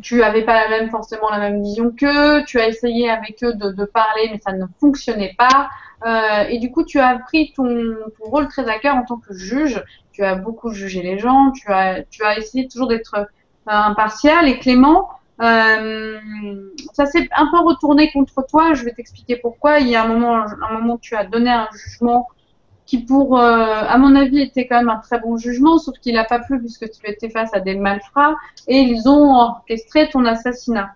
[0.00, 3.54] Tu avais pas la même forcément la même vision qu'eux, tu as essayé avec eux
[3.54, 5.70] de parler mais ça ne fonctionnait pas
[6.06, 7.66] Euh, et du coup tu as pris ton,
[8.18, 9.82] ton rôle très à cœur en tant que juge,
[10.12, 13.24] tu as beaucoup jugé les gens, tu as tu as essayé toujours d'être euh,
[13.66, 15.08] impartial et clément.
[15.40, 16.18] Euh,
[16.92, 19.80] ça s'est un peu retourné contre toi, je vais t'expliquer pourquoi.
[19.80, 22.28] Il y a un moment un moment tu as donné un jugement
[22.88, 26.14] qui pour, euh, à mon avis, était quand même un très bon jugement, sauf qu'il
[26.14, 28.34] n'a pas plu puisque tu étais face à des malfrats
[28.66, 30.88] et ils ont orchestré ton assassinat.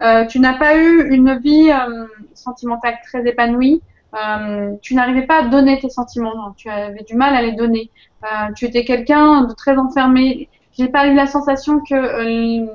[0.00, 3.82] Euh, tu n'as pas eu une vie euh, sentimentale très épanouie.
[4.14, 7.90] Euh, tu n'arrivais pas à donner tes sentiments, tu avais du mal à les donner.
[8.24, 10.48] Euh, tu étais quelqu'un de très enfermé.
[10.72, 12.66] J'ai pas eu la sensation que euh,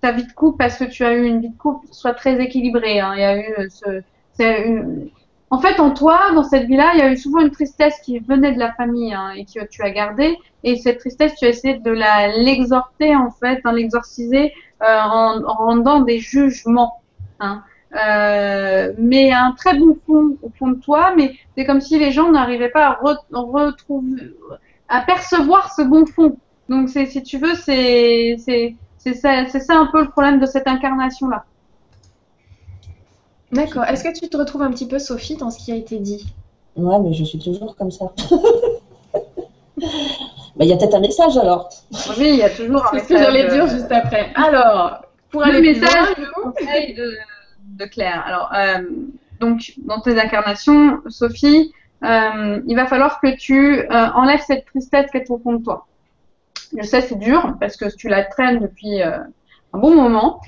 [0.00, 2.40] ta vie de couple, parce que tu as eu une vie de couple, soit très
[2.40, 3.00] équilibrée.
[3.00, 3.12] hein.
[3.14, 5.10] Il y a eu
[5.50, 8.18] en fait, en toi, dans cette vie-là, il y a eu souvent une tristesse qui
[8.18, 10.36] venait de la famille hein, et que tu as gardée.
[10.64, 15.54] Et cette tristesse, tu as essayé de la l'exhorter en fait, hein, l'exorciser en, en
[15.54, 17.00] rendant des jugements.
[17.38, 17.62] Hein.
[17.94, 22.10] Euh, mais un très bon fond au fond de toi, mais c'est comme si les
[22.10, 24.32] gens n'arrivaient pas à re- retrouver,
[24.88, 26.36] à percevoir ce bon fond.
[26.68, 30.66] Donc, si tu veux, c'est, c'est, c'est ça, ça un peu le problème de cette
[30.66, 31.44] incarnation-là.
[33.52, 33.84] D'accord.
[33.84, 36.26] Est-ce que tu te retrouves un petit peu, Sophie, dans ce qui a été dit?
[36.76, 38.06] Ouais, mais je suis toujours comme ça.
[39.76, 39.86] Mais
[40.60, 41.68] il y a peut-être un message alors.
[42.18, 44.32] Oui, il y a toujours un C'est ce que message, j'allais dire juste après.
[44.34, 47.12] Alors, pour le aller plus message loin, le conseil de,
[47.76, 48.22] de Claire.
[48.26, 48.82] Alors, euh,
[49.40, 51.72] donc, dans tes incarnations, Sophie,
[52.04, 55.64] euh, il va falloir que tu euh, enlèves cette tristesse qui est au fond de
[55.64, 55.86] toi.
[56.76, 59.28] Je sais, c'est dur parce que tu la traînes depuis un
[59.72, 60.40] bon moment.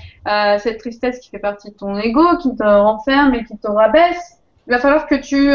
[0.59, 4.39] Cette tristesse qui fait partie de ton ego, qui te renferme et qui te rabaisse.
[4.67, 5.51] Il va falloir que tu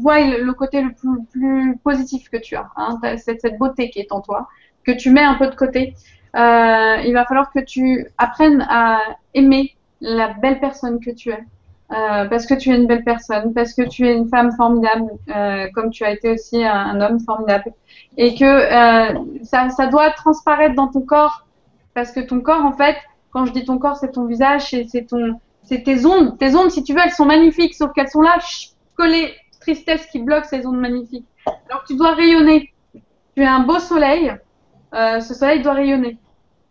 [0.00, 4.20] vois le, côté le plus, positif que tu as, hein, cette, beauté qui est en
[4.20, 4.48] toi,
[4.84, 5.94] que tu mets un peu de côté.
[6.34, 9.00] Il va falloir que tu apprennes à
[9.34, 11.44] aimer la belle personne que tu es.
[11.92, 15.10] Euh, parce que tu es une belle personne, parce que tu es une femme formidable,
[15.34, 17.72] euh, comme tu as été aussi un, homme formidable,
[18.16, 21.46] et que euh, ça, ça doit transparaître dans ton corps,
[21.94, 22.96] parce que ton corps, en fait,
[23.32, 26.38] quand je dis ton corps, c'est ton visage, c'est ton, c'est tes ondes.
[26.38, 28.38] Tes ondes, si tu veux, elles sont magnifiques, sauf qu'elles sont là,
[28.96, 31.26] collées, tristesse qui bloque ces ondes magnifiques.
[31.68, 32.72] Alors tu dois rayonner.
[33.36, 34.32] Tu es un beau soleil,
[34.94, 36.18] euh, ce soleil doit rayonner.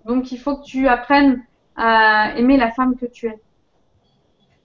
[0.05, 1.43] Donc il faut que tu apprennes
[1.80, 3.39] à aimer la femme que tu es.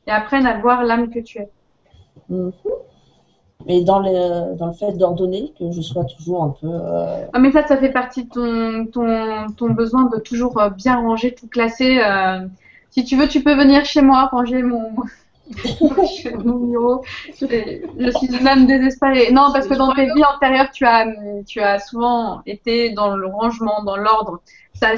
[0.07, 1.51] Et apprennes à voir l'âme que tu es.
[2.29, 2.53] Mhm.
[3.67, 6.69] Mais dans le, dans le fait d'ordonner, que je sois toujours un peu.
[6.71, 10.69] euh, Ah, mais ça, ça fait partie de ton, ton, ton besoin de toujours euh,
[10.71, 11.99] bien ranger, tout classer.
[12.05, 12.47] euh.
[12.91, 14.93] si tu veux, tu peux venir chez moi ranger mon,
[16.45, 17.05] mon bureau.
[17.41, 17.47] Je,
[17.99, 19.33] je suis une âme désespérée.
[19.33, 21.07] Non, parce que dans tes vies antérieures, tu as,
[21.47, 24.41] tu as souvent été dans le rangement, dans l'ordre.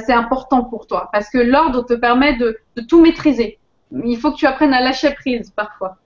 [0.05, 1.09] C'est important pour toi.
[1.13, 2.59] Parce que l'ordre te permet de,
[2.89, 3.59] tout maîtriser.
[4.05, 5.97] Il faut que tu apprennes à lâcher prise parfois.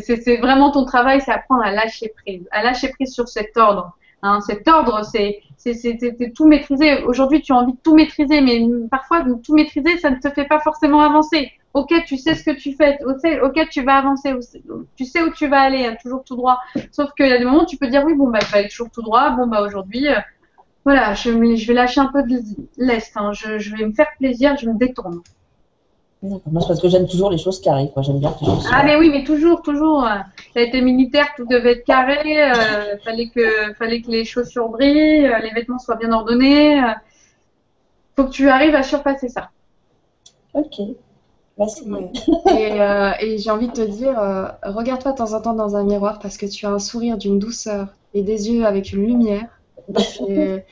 [0.00, 3.96] C'est vraiment ton travail, c'est apprendre à lâcher prise, à lâcher prise sur cet ordre.
[4.24, 5.42] Hein, cet ordre, c'est
[6.34, 7.02] tout maîtriser.
[7.02, 10.44] Aujourd'hui, tu as envie de tout maîtriser, mais parfois, tout maîtriser, ça ne te fait
[10.44, 11.52] pas forcément avancer.
[11.74, 14.34] Ok, tu sais ce que tu fais, ok, ok, tu vas avancer,
[14.94, 16.58] tu sais où tu vas aller, hein, toujours tout droit.
[16.90, 18.58] Sauf qu'il y a des moments où tu peux dire oui, bon, bah, je vais
[18.58, 20.20] aller toujours tout droit, bon, bah, aujourd'hui, euh,
[20.84, 22.38] voilà, je, me- je vais lâcher un peu de
[22.76, 25.20] l'est, hein, je, je vais me faire plaisir, je me détourne.
[26.22, 28.02] Moi, c'est parce que j'aime toujours les choses carrées, quoi.
[28.02, 30.06] J'aime bien que les choses soient- Ah mais oui, mais toujours, toujours.
[30.54, 32.20] T'as été militaire, tout devait être carré.
[32.44, 36.78] euh, fallait que, fallait que les chaussures brillent, euh, les vêtements soient bien ordonnés.
[36.80, 36.92] euh.
[38.16, 39.50] faut que tu arrives à surpasser ça.
[40.54, 40.80] Ok.
[41.58, 41.90] Merci.
[41.90, 42.10] Ouais.
[42.56, 45.76] Et, euh, et j'ai envie de te dire, euh, regarde-toi de temps en temps dans
[45.76, 49.04] un miroir parce que tu as un sourire d'une douceur et des yeux avec une
[49.04, 49.46] lumière.
[49.96, 50.64] C'est-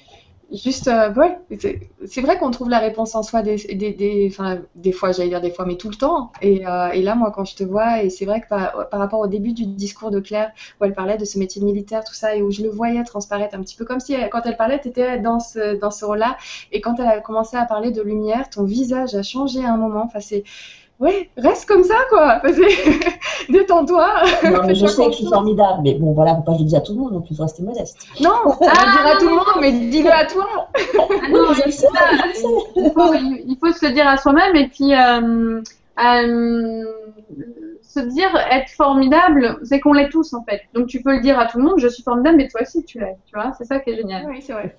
[0.53, 1.39] juste, euh, ouais,
[2.07, 4.31] c'est- vrai qu'on trouve la réponse en soi des, des, des,
[4.75, 6.33] des fois, j'allais dire des fois, mais tout le temps.
[6.43, 9.01] Et, euh, et là, moi, quand je te vois, et c'est vrai que par, par
[9.01, 12.05] rapport au début du discours de Claire, où elle parlait de ce métier de militaire,
[12.05, 14.43] tout ça, et où je le voyais transparaître un petit peu comme si, elle- quand
[14.45, 16.37] elle parlait, tu étais dans ce, dans ce rôle-là.
[16.73, 19.77] Et quand elle a commencé à parler de lumière, ton visage a changé à un
[19.77, 20.05] moment.
[20.07, 20.45] Enfin, c'est,
[21.01, 22.41] ouais, reste comme ça, quoi.
[23.49, 24.09] Détends-toi.
[24.45, 26.63] Non, mais je sais que je suis formidable, mais bon, voilà, faut pas que je
[26.63, 27.99] le dise à tout le monde, donc il faut rester modeste.
[28.21, 30.47] Non, on va le dire à tout le monde, mais dis-le à toi.
[31.23, 34.07] Ah non, Oui, je le sais, je il, faut, il- il faut se le dire
[34.09, 35.61] à soi-même et puis euh,
[36.03, 36.85] euh,
[37.83, 40.63] se dire être formidable, c'est qu'on l'est tous en fait.
[40.75, 42.85] Donc tu peux le dire à tout le monde, je suis formidable, mais toi aussi
[42.85, 43.17] tu l'es.
[43.27, 44.27] Tu vois, c'est ça qui est génial.
[44.29, 44.77] Oui, c'est vrai.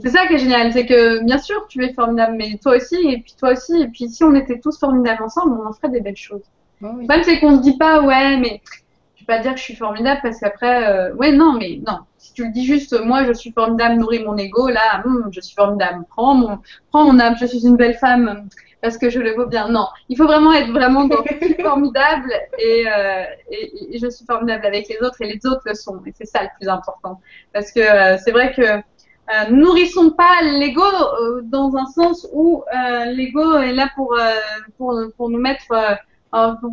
[0.00, 2.96] C'est ça qui est génial, c'est que bien sûr tu es formidable, mais toi aussi
[2.96, 3.80] et puis toi aussi.
[3.80, 6.42] Et puis si on était tous formidables ensemble, on en ferait des belles choses.
[6.80, 6.88] Oui.
[6.88, 8.60] Le problème, c'est qu'on se dit pas, ouais, mais
[9.14, 11.98] je vais pas dire que je suis formidable parce qu'après, euh, ouais, non, mais non.
[12.18, 15.40] Si tu le dis juste, moi, je suis formidable, nourris mon ego, là, hum, je
[15.40, 16.04] suis formidable.
[16.10, 16.58] Prends mon,
[16.90, 18.48] prends mon âme, je suis une belle femme
[18.80, 19.68] parce que je le vaux bien.
[19.68, 24.10] Non, il faut vraiment être vraiment dans je suis formidable et, euh, et, et je
[24.10, 26.02] suis formidable avec les autres et les autres le sont.
[26.04, 27.20] Et c'est ça le plus important.
[27.52, 28.82] Parce que euh, c'est vrai que
[29.30, 34.16] euh, nourrissons pas l'ego euh, dans un sens où euh, l'ego est là pour,
[35.30, 35.66] nous mettre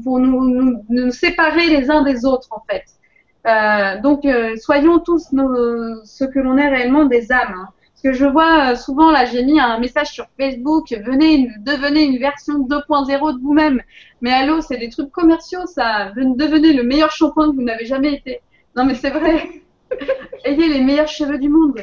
[0.04, 2.86] pour nous, séparer les uns des autres en fait.
[4.02, 4.24] Donc
[4.60, 5.30] soyons tous
[6.06, 7.54] ce que l'on est réellement des âmes.
[7.56, 7.68] hein.
[8.02, 12.18] Parce que je vois souvent là, j'ai mis un message sur Facebook, venez, devenez une
[12.18, 13.82] version 2.0 de vous-même.
[14.22, 16.12] Mais allô, c'est des trucs commerciaux ça.
[16.16, 18.40] Ven- Devenez le meilleur shampoing que vous n'avez jamais été.
[18.78, 19.50] Non mais c'est vrai.
[20.46, 21.80] Ayez les meilleurs cheveux du monde.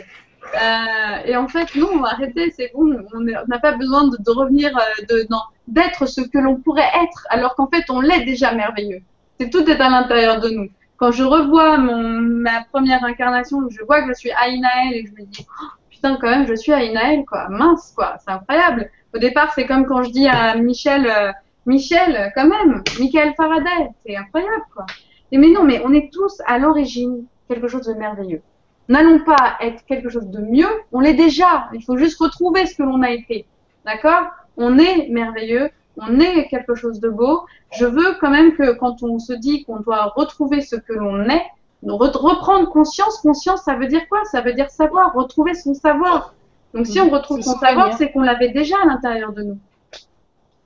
[0.55, 4.77] Euh, et en fait, non, arrêtez, c'est bon, on n'a pas besoin de, de revenir,
[4.77, 5.25] euh,
[5.67, 9.01] d'être ce que l'on pourrait être, alors qu'en fait, on l'est déjà merveilleux.
[9.39, 10.69] C'est tout est à l'intérieur de nous.
[10.97, 15.27] Quand je revois ma première incarnation, je vois que je suis Aïnaël et je me
[15.27, 18.91] dis, oh, putain, quand même, je suis Aïnaël, quoi, mince, quoi, c'est incroyable.
[19.15, 21.33] Au départ, c'est comme quand je dis à Michel, euh,
[21.67, 24.87] Michel, quand même, Michael Faraday, c'est incroyable, quoi.
[25.33, 28.43] Mais non, mais on est tous à l'origine quelque chose de merveilleux.
[28.89, 31.69] N'allons pas être quelque chose de mieux, on l'est déjà.
[31.73, 33.47] Il faut juste retrouver ce que l'on a été.
[33.85, 34.27] D'accord?
[34.57, 37.45] On est merveilleux, on est quelque chose de beau.
[37.73, 41.25] Je veux quand même que quand on se dit qu'on doit retrouver ce que l'on
[41.29, 41.43] est,
[41.85, 44.25] re- reprendre conscience, conscience, ça veut dire quoi?
[44.25, 46.35] Ça veut dire savoir, retrouver son savoir.
[46.75, 49.59] Donc si on retrouve son savoir, c'est qu'on l'avait déjà à l'intérieur de nous.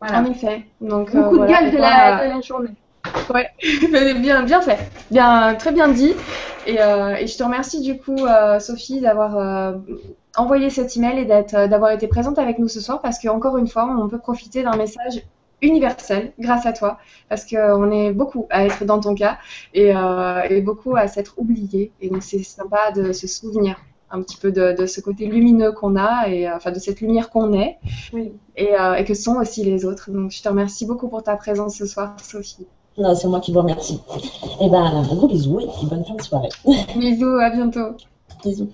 [0.00, 0.20] Voilà.
[0.20, 0.64] En effet.
[0.80, 1.44] Donc, Mon euh, coup de
[1.78, 2.70] la, euh, de la journée.
[3.92, 4.78] Mais bien, bien fait,
[5.10, 6.14] bien, très bien dit.
[6.66, 9.72] Et, euh, et je te remercie du coup, euh, Sophie, d'avoir euh,
[10.36, 11.24] envoyé cet email et
[11.68, 14.76] d'avoir été présente avec nous ce soir parce qu'encore une fois, on peut profiter d'un
[14.76, 15.22] message
[15.62, 16.98] universel grâce à toi
[17.28, 19.38] parce qu'on est beaucoup à être dans ton cas
[19.74, 19.92] et,
[20.50, 21.92] et beaucoup à s'être oublié.
[22.00, 23.76] Et donc, c'est sympa de se souvenir
[24.12, 27.30] un petit peu de, de ce côté lumineux qu'on a et enfin de cette lumière
[27.30, 27.78] qu'on est
[28.12, 28.32] Oui.
[28.56, 30.10] et, et que sont aussi les autres.
[30.10, 32.66] Donc, je te remercie beaucoup pour ta présence ce soir, Sophie.
[32.98, 34.00] Non, c'est moi qui vous remercie.
[34.60, 36.48] Eh ben, un gros bisou et bonne fin de soirée.
[36.96, 37.96] Bisous, à bientôt.
[38.44, 38.70] Bisous.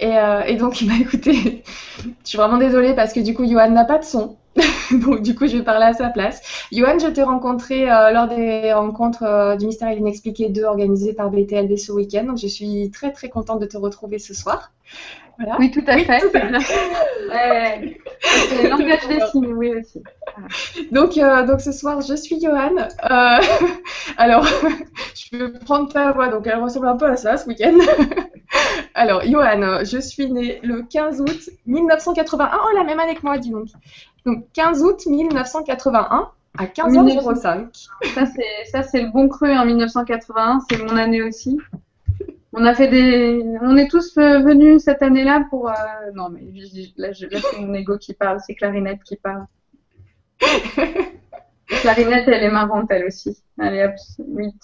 [0.00, 1.64] Et, euh, et donc, bah, écoutez,
[1.98, 4.36] je suis vraiment désolée parce que du coup, Johan n'a pas de son.
[4.92, 6.40] donc, du coup, je vais parler à sa place.
[6.72, 11.12] Johan, je t'ai rencontré euh, lors des rencontres euh, du Mystère et l'Inexpliqué 2 organisées
[11.12, 12.24] par BTLB ce week-end.
[12.24, 14.72] Donc, je suis très, très contente de te retrouver ce soir.
[15.38, 15.56] Voilà.
[15.58, 16.20] Oui, tout à fait.
[17.28, 18.00] Ouais.
[18.68, 20.02] Langage des signes, oui aussi.
[20.90, 22.74] Donc, euh, donc ce soir, je suis Johan.
[22.78, 23.38] Euh,
[24.16, 24.46] alors,
[25.14, 27.76] je vais prendre ta voix, donc elle ressemble un peu à ça ce week-end.
[28.94, 32.50] alors, Johan, je suis née le 15 août 1981.
[32.54, 33.68] Oh, la même année que moi, dis donc.
[34.24, 37.88] Donc, 15 août 1981 à 15h05.
[38.14, 40.60] Ça, c'est, ça, c'est le bon cru en 1981.
[40.68, 41.58] C'est mon année aussi.
[42.54, 45.72] On a fait des, on est tous euh, venus cette année-là pour, euh,
[46.14, 46.40] non, mais
[46.96, 49.44] là, je- là, c'est mon ego qui parle, c'est Clarinette qui parle.
[51.66, 53.36] Clarinette, elle est marrante, elle aussi.
[53.60, 53.92] Allez, hop,
[54.26, 54.54] 8.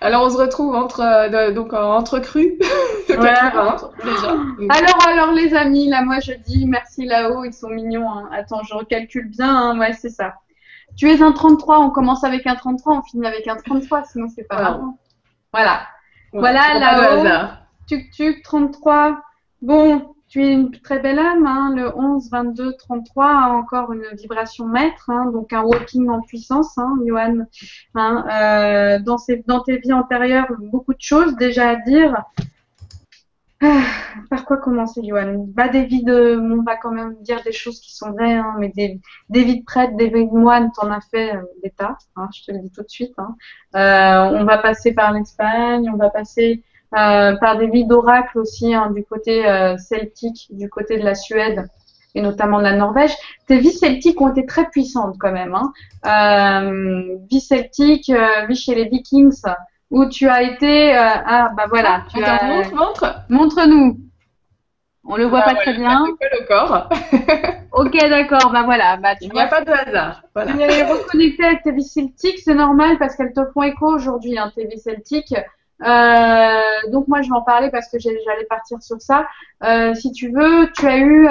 [0.00, 2.56] Alors, on se retrouve entre, euh, donc, entre crus.
[2.58, 3.50] de Voilà.
[3.50, 4.30] 80, déjà.
[4.68, 8.08] Alors, alors, les amis, là, moi, je dis merci là-haut, ils sont mignons.
[8.08, 8.28] hein.
[8.32, 9.48] Attends, je recalcule bien.
[9.54, 9.78] hein.
[9.78, 10.34] Ouais, c'est ça.
[10.96, 14.28] Tu es un 33, on commence avec un 33, on finit avec un 33, sinon
[14.28, 14.98] c'est pas marrant.
[15.52, 15.80] Voilà.
[16.32, 17.22] Voilà, là-haut.
[17.88, 19.20] Tuc Tuc, 33.
[19.62, 24.04] Bon, tu es une très belle âme, hein, le 11, 22, 33 a encore une
[24.16, 27.38] vibration maître, hein, donc un walking en puissance, hein, Johan.
[27.96, 32.14] Hein, euh, dans, ces- dans tes vies antérieures, beaucoup de choses déjà à dire.
[33.62, 33.82] Ah,
[34.30, 35.44] par quoi commencer, Johan?
[35.48, 36.38] Bah, des vies de.
[36.40, 39.60] On va quand même dire des choses qui sont vraies, hein, mais des, des vies
[39.60, 42.52] de prêtre, des vies de moine, t'en as fait euh, des tas, hein, je te
[42.52, 43.12] le dis tout de suite.
[43.18, 43.36] Hein.
[43.76, 46.62] Euh, on va passer par l'Espagne, on va passer
[46.96, 51.14] euh, par des vies d'oracle aussi hein, du côté euh, celtique, du côté de la
[51.14, 51.68] Suède
[52.16, 53.14] et notamment de la Norvège.
[53.46, 55.54] Tes vies celtiques ont été très puissantes quand même.
[55.54, 55.72] Hein.
[56.64, 58.10] Euh, vie celtique,
[58.48, 59.40] vie chez les Vikings,
[59.90, 60.96] où tu as été...
[60.96, 62.02] euh, ah, bah voilà.
[62.14, 63.14] Tu Attends, as- montre, montre.
[63.28, 63.98] Montre-nous.
[65.04, 66.04] On le voit Ah, pas très bien.
[66.20, 66.88] pas le corps.
[67.72, 68.50] Ok, d'accord.
[68.52, 68.96] Bah voilà.
[68.96, 70.22] Bah, tu Il n'y a pas de hasard.
[70.34, 70.52] Voilà.
[70.52, 74.36] tu es reconnecté avec tes vies celtiques, c'est normal parce qu'elles te font écho aujourd'hui,
[74.38, 75.34] hein, tes vies celtiques.
[75.82, 76.60] Euh,
[76.90, 79.26] donc moi je vais en parler parce que j'allais partir sur ça.
[79.62, 81.28] Euh, si tu veux, tu as eu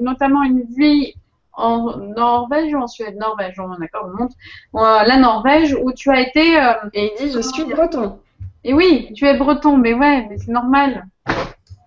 [0.00, 1.14] notamment une vie
[1.54, 3.16] en Norvège ou en Suède?
[3.16, 4.32] Norvège, on d'accord, on monte.
[4.76, 8.18] Euh, la Norvège où tu as été euh, Et il dit, je suis breton.
[8.64, 11.06] et oui, tu es breton, mais ouais, mais c'est normal.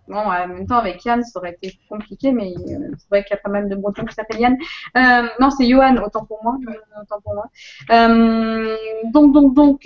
[0.07, 3.35] Bon, en même temps, avec Yann, ça aurait été compliqué, mais euh, c'est vrai qu'il
[3.35, 4.57] y a pas mal de bretons qui s'appellent Yann.
[4.97, 6.57] Euh, non, c'est Johan, autant pour moi.
[7.01, 7.47] Autant pour moi.
[7.89, 9.85] Euh, donc, donc, donc,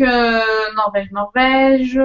[0.76, 2.00] Norvège, Norvège.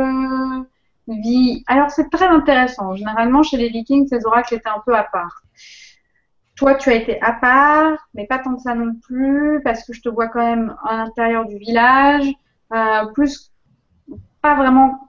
[1.07, 1.63] Vie.
[1.67, 2.95] Alors, c'est très intéressant.
[2.95, 5.43] Généralement, chez les Vikings, ces oracles étaient un peu à part.
[6.57, 9.93] Toi, tu as été à part, mais pas tant que ça non plus, parce que
[9.93, 12.27] je te vois quand même à l'intérieur du village,
[12.73, 13.53] euh, plus
[14.41, 15.09] pas vraiment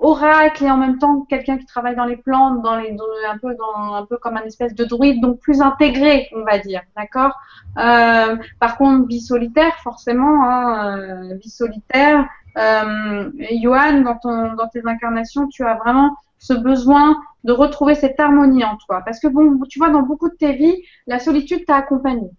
[0.00, 2.96] oracle et en même temps quelqu'un qui travaille dans les plantes, dans les,
[3.28, 6.58] un peu dans un peu comme un espèce de druide, donc plus intégré, on va
[6.58, 7.32] dire, d'accord?
[7.78, 12.26] Euh, par contre, vie solitaire, forcément, hein, euh, vie solitaire.
[12.56, 13.30] Euh,
[13.62, 18.64] Johan, dans ton, dans tes incarnations, tu as vraiment ce besoin de retrouver cette harmonie
[18.64, 21.76] en toi, parce que bon, tu vois, dans beaucoup de tes vies, la solitude t'a
[21.76, 22.30] accompagné.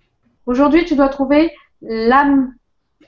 [0.45, 2.54] Aujourd'hui, tu dois trouver l'âme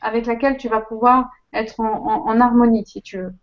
[0.01, 3.33] avec laquelle tu vas pouvoir être en, harmonie, si tu veux.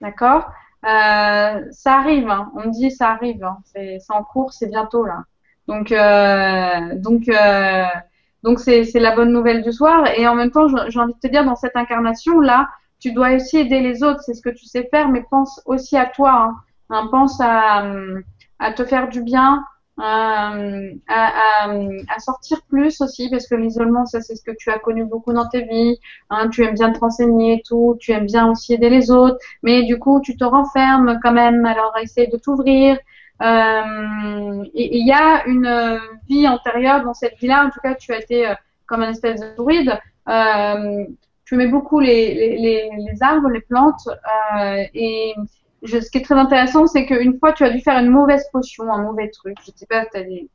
[0.00, 0.48] D'accord?
[0.84, 2.52] Euh, Ça arrive, hein.
[2.54, 3.58] on me dit ça arrive, hein.
[3.64, 5.24] c'est en cours, c'est bientôt là.
[5.66, 7.84] Donc, euh, donc, euh,
[8.42, 10.06] donc c'est la bonne nouvelle du soir.
[10.16, 12.68] Et en même temps, j'ai j'ai envie de te dire, dans cette incarnation là,
[13.00, 15.96] tu dois aussi aider les autres, c'est ce que tu sais faire, mais pense aussi
[15.96, 16.32] à toi.
[16.32, 16.56] Hein.
[16.90, 18.22] Hein, pense à, hum,
[18.58, 19.64] à te faire du bien,
[19.98, 21.70] euh, à, à,
[22.14, 25.32] à sortir plus aussi, parce que l'isolement, ça c'est ce que tu as connu beaucoup
[25.32, 25.98] dans tes vies.
[26.30, 29.38] Hein, tu aimes bien te renseigner et tout, tu aimes bien aussi aider les autres,
[29.62, 31.66] mais du coup tu te renfermes quand même.
[31.66, 32.96] Alors essaye de t'ouvrir.
[33.40, 37.66] Euh, il y a une euh, vie antérieure dans cette vie-là.
[37.66, 38.54] En tout cas, tu as été euh,
[38.86, 39.96] comme un espèce de druide.
[40.28, 41.04] Euh,
[41.44, 45.34] tu aimais beaucoup les, les, arbres, les plantes, euh, et
[45.82, 48.44] je, ce qui est très intéressant, c'est qu'une fois, tu as dû faire une mauvaise
[48.52, 49.56] potion, un mauvais truc.
[49.64, 50.48] Je sais pas, t'as des...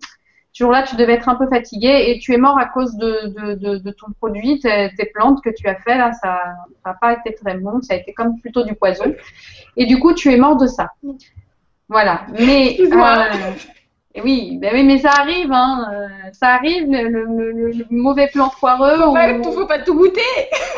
[0.52, 3.28] ce jour-là, tu devais être un peu fatigué et tu es mort à cause de,
[3.28, 5.98] de, de, de ton produit, tes, tes plantes que tu as fait.
[5.98, 6.42] Là, ça
[6.86, 7.82] n'a pas été très bon.
[7.82, 9.14] Ça a été comme plutôt du poison.
[9.78, 10.92] Et du coup, tu es mort de ça.
[11.90, 12.26] Voilà.
[12.40, 13.52] Mais euh,
[14.16, 15.88] et oui, ben oui, mais ça arrive, hein.
[15.92, 18.98] euh, ça arrive, le, le, le- le mauvais plan foireux.
[18.98, 20.22] Faut pas, ou- faut pas tout goûter.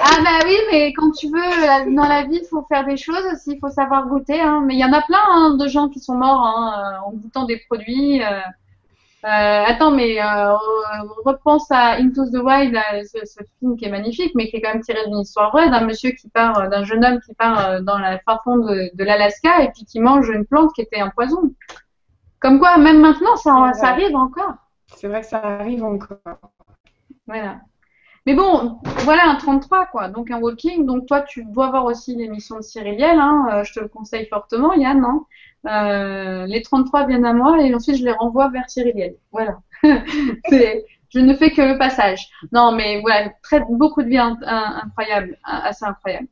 [0.01, 2.95] ah bah oui, mais quand tu veux, la- dans la vie, il faut faire des
[2.97, 4.39] choses aussi, il faut savoir goûter.
[4.39, 4.63] Hein.
[4.65, 6.73] Mais il y en a plein hein, de gens qui sont morts hein,
[7.03, 8.23] euh, en goûtant des produits.
[8.23, 8.39] euh.
[9.25, 10.23] Euh, attends, mais euh,
[10.53, 14.57] re- repense à Into the Wild, là, ce, ce film qui est magnifique, mais qui
[14.57, 17.19] est quand même tiré d'une histoire vraie, d'un monsieur qui part, euh, d'un jeune homme
[17.25, 20.45] qui part euh, dans la fin fond de, de l'Alaska et puis qui mange une
[20.45, 21.41] plante qui était un poison.
[22.39, 23.51] Comme quoi, même maintenant, ça,
[23.89, 24.53] arrive encore.
[24.95, 26.19] C'est vrai que ça arrive encore.
[27.27, 27.59] Voilà.
[28.27, 30.09] Mais bon, voilà un 33, quoi.
[30.09, 30.85] Donc un walking.
[30.85, 33.19] Donc toi, tu dois voir aussi l'émission de Cyriliel.
[33.19, 33.47] Hein.
[33.51, 35.03] Euh, je te le conseille fortement, Yann.
[35.05, 35.25] Hein.
[35.67, 39.15] Euh, les 33 viennent à moi et ensuite je les renvoie vers Cyriliel.
[39.31, 39.57] Voilà.
[40.49, 42.27] C'est- je ne fais que le passage.
[42.51, 46.27] Non, mais voilà, très, beaucoup de vie in- in- incroyable, assez incroyable.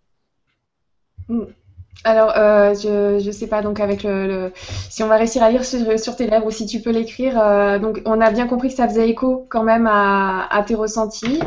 [2.05, 4.51] Alors, euh, je je sais pas donc avec le, le-
[4.89, 7.39] si on va réussir à lire sur, sur tes lèvres ou si tu peux l'écrire.
[7.41, 10.75] euh, donc, on a bien compris que ça faisait écho quand même à, à tes
[10.75, 11.39] ressentis.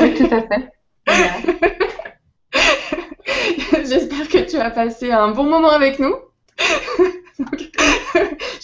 [0.00, 0.68] Oui, tout à fait.
[3.84, 6.14] J'espère que tu as passé un bon moment avec nous.
[7.38, 7.60] Donc,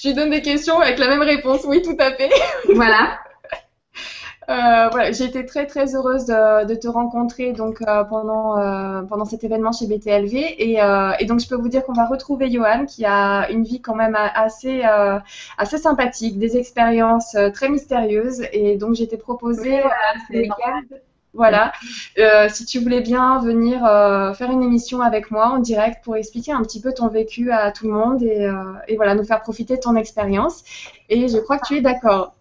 [0.03, 1.63] je lui donne des questions avec la même réponse.
[1.65, 2.31] Oui, tout à fait.
[2.75, 3.19] Voilà.
[4.51, 9.03] Euh, voilà, j'ai été très très heureuse de, de te rencontrer donc euh, pendant euh,
[9.03, 12.07] pendant cet événement chez BTLV et, euh, et donc je peux vous dire qu'on va
[12.07, 15.19] retrouver Johan qui a une vie quand même assez euh,
[15.59, 18.43] assez sympathique, des expériences euh, très mystérieuses.
[18.53, 20.41] Et donc j'ai été proposée euh,
[21.35, 21.73] voilà,
[22.19, 26.17] Euh, si tu voulais bien venir euh, faire une émission avec moi en direct pour
[26.17, 28.55] expliquer un petit peu ton vécu à tout le monde et, euh,
[28.89, 30.65] et voilà nous faire profiter de ton expérience.
[31.09, 32.35] Et je crois que tu es d'accord.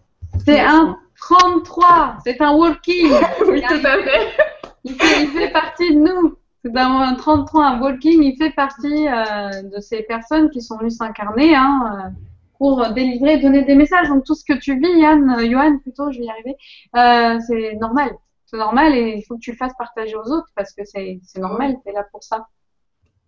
[0.46, 2.18] C'est un 33.
[2.24, 3.12] C'est un walking.
[3.48, 4.36] Oui, tout à fait.
[4.84, 6.36] Il fait, il fait partie de nous.
[6.64, 10.76] C'est un, un 33, un walking, il fait partie euh, de ces personnes qui sont
[10.78, 12.10] venues s'incarner hein, euh,
[12.58, 14.08] pour délivrer, donner des messages.
[14.08, 16.56] Donc tout ce que tu vis, Yann, euh, Johan plutôt, je vais y arriver,
[16.96, 18.10] euh, c'est normal.
[18.46, 21.20] C'est normal et il faut que tu le fasses partager aux autres parce que c'est
[21.36, 22.46] normal, tu es là pour ça.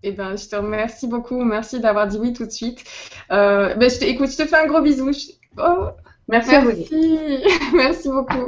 [0.02, 1.44] Eh ben, je te remercie beaucoup.
[1.44, 2.82] Merci d'avoir dit oui tout de suite.
[3.28, 5.12] Ben, je te- écoute, je te fais un gros bisou.
[5.12, 5.88] Je- Oh,
[6.30, 6.68] Merci à vous.
[6.68, 7.44] merci.
[7.74, 8.46] Merci beaucoup.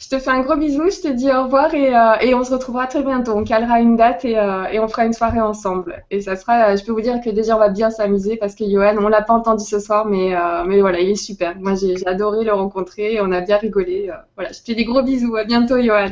[0.00, 0.84] Je te fais un gros bisou.
[0.90, 3.32] Je te dis au revoir et, euh, on se retrouvera très bientôt.
[3.32, 6.04] On calera une date et, euh, on fera une soirée ensemble.
[6.10, 8.64] Et ça sera, je peux vous dire que déjà on va bien s'amuser parce que
[8.68, 11.56] Johan, on l'a pas entendu ce soir, mais, euh, mais voilà, il est super.
[11.58, 13.20] Moi, j'ai adoré le rencontrer.
[13.20, 14.08] On a bien rigolé.
[14.10, 15.36] Euh, voilà, je te fais des gros bisous.
[15.36, 16.10] À bientôt, Johan.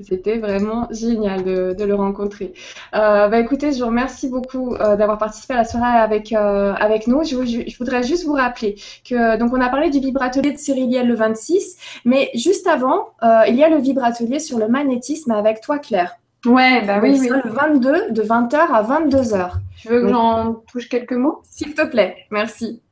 [0.00, 2.52] C'était vraiment génial de, de le rencontrer.
[2.94, 6.74] Euh, bah écoutez, je vous remercie beaucoup euh, d'avoir participé à la soirée avec, euh,
[6.74, 7.22] avec nous.
[7.22, 8.74] Je, voudrais juste vous rappeler
[9.08, 13.10] que donc on a parlé du vibratelier de Cyriliel le 26, mais juste avant,
[13.46, 16.16] il y a le vibratelier sur le magnétisme avec toi, Claire.
[16.44, 17.18] Ouais, bah oui, oui.
[17.18, 19.52] c'est le 22 de 20h à 22h.
[19.80, 21.40] Tu veux que j'en touche quelques mots?
[21.44, 22.82] S'il te plaît, merci.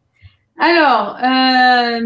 [0.58, 2.00] Alors, euh,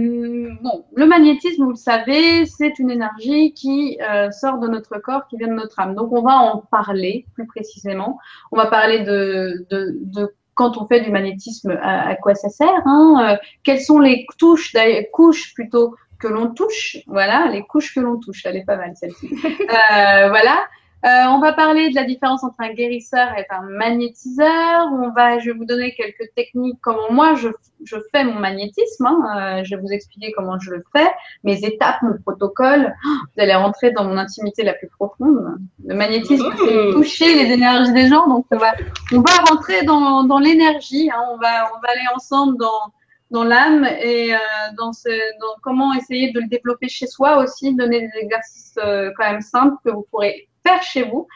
[0.63, 5.27] bon, le magnétisme, vous le savez, c'est une énergie qui euh, sort de notre corps,
[5.29, 5.95] qui vient de notre âme.
[5.95, 8.19] Donc, on va en parler plus précisément.
[8.53, 12.49] On va parler de, de, de quand on fait du magnétisme, à, à quoi ça
[12.49, 14.73] sert, hein, euh, quelles sont les touches,
[15.13, 16.97] couches plutôt que l'on touche.
[17.09, 19.29] Voilà, les couches que l'on touche, elle est pas mal celle-ci.
[19.69, 20.61] Voilà.
[21.07, 24.89] Euh, on va parler de la différence entre un guérisseur et un magnétiseur.
[24.93, 27.49] On va, je vais vous donner quelques techniques, comment moi je,
[27.85, 29.07] je fais mon magnétisme.
[29.07, 29.59] hein.
[29.61, 31.07] Euh, je vais vous expliquer comment je le fais,
[31.45, 32.93] mes étapes, mon protocole.
[33.07, 35.59] Oh, Vous allez rentrer dans mon intimité la plus profonde.
[35.87, 38.27] Le magnétisme, c'est toucher les énergies des gens.
[38.27, 38.73] Donc on va,
[39.13, 41.09] on va rentrer dans, dans l'énergie.
[41.11, 41.23] hein.
[41.31, 42.93] On va, on va aller ensemble dans
[43.33, 44.39] dans l'âme et euh,
[44.79, 45.09] dans, ce,
[45.41, 49.41] dans comment essayer de le développer chez soi aussi, donner des exercices euh, quand même
[49.41, 51.27] simples que vous pourrez faire chez vous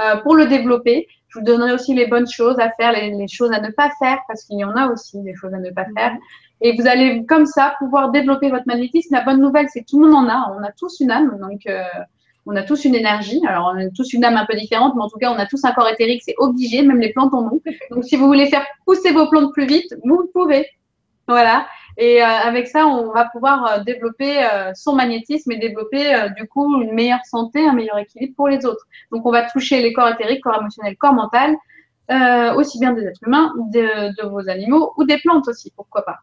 [0.00, 1.06] euh, pour le développer.
[1.28, 3.90] Je vous donnerai aussi les bonnes choses à faire, les, les choses à ne pas
[3.98, 6.16] faire, parce qu'il y en a aussi des choses à ne pas faire.
[6.60, 9.14] Et vous allez comme ça pouvoir développer votre magnétisme.
[9.14, 10.54] La bonne nouvelle, c'est que tout le monde en a.
[10.58, 11.82] On a tous une âme, donc euh,
[12.46, 13.40] on a tous une énergie.
[13.46, 15.46] Alors, on a tous une âme un peu différente, mais en tout cas, on a
[15.46, 17.60] tous un corps éthérique, c'est obligé, même les plantes en ont.
[17.90, 20.66] Donc, si vous voulez faire pousser vos plantes plus vite, vous pouvez.
[21.28, 21.66] Voilà.
[22.00, 26.46] Et euh, avec ça, on va pouvoir euh, développer euh, son magnétisme et développer du
[26.46, 28.86] coup une meilleure santé, un meilleur équilibre pour les autres.
[29.10, 31.56] Donc, on va toucher les corps éthériques, corps émotionnel, corps mental,
[32.56, 36.20] aussi bien des êtres humains, de vos animaux ou des plantes aussi, pourquoi pas.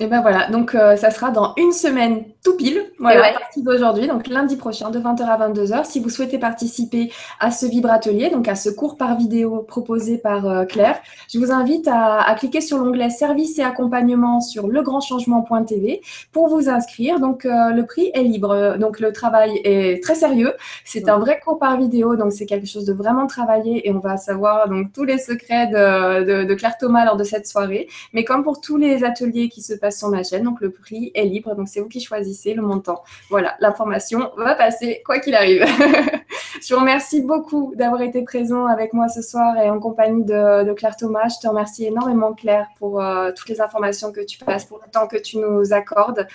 [0.00, 3.28] Et ben voilà, donc euh, ça sera dans une semaine tout pile, voilà, ouais.
[3.28, 5.84] à partir d'aujourd'hui, donc lundi prochain de 20h à 22h.
[5.84, 10.48] Si vous souhaitez participer à ce vibratelier, donc à ce cours par vidéo proposé par
[10.48, 10.98] euh, Claire,
[11.32, 16.00] je vous invite à, à cliquer sur l'onglet service et accompagnement sur legrandchangement.tv
[16.32, 17.20] pour vous inscrire.
[17.20, 20.54] Donc euh, le prix est libre, donc le travail est très sérieux.
[20.84, 24.00] C'est un vrai cours par vidéo, donc c'est quelque chose de vraiment travaillé et on
[24.00, 27.86] va savoir donc tous les secrets de, de, de Claire Thomas lors de cette soirée.
[28.12, 31.24] Mais comme pour tous les ateliers qui se sur ma chaîne, donc le prix est
[31.24, 33.02] libre, donc c'est vous qui choisissez le montant.
[33.30, 35.64] Voilà, l'information va passer quoi qu'il arrive.
[36.66, 40.64] je vous remercie beaucoup d'avoir été présent avec moi ce soir et en compagnie de,
[40.64, 41.28] de Claire Thomas.
[41.28, 44.90] Je te remercie énormément Claire pour euh, toutes les informations que tu passes, pour le
[44.90, 46.26] temps que tu nous accordes.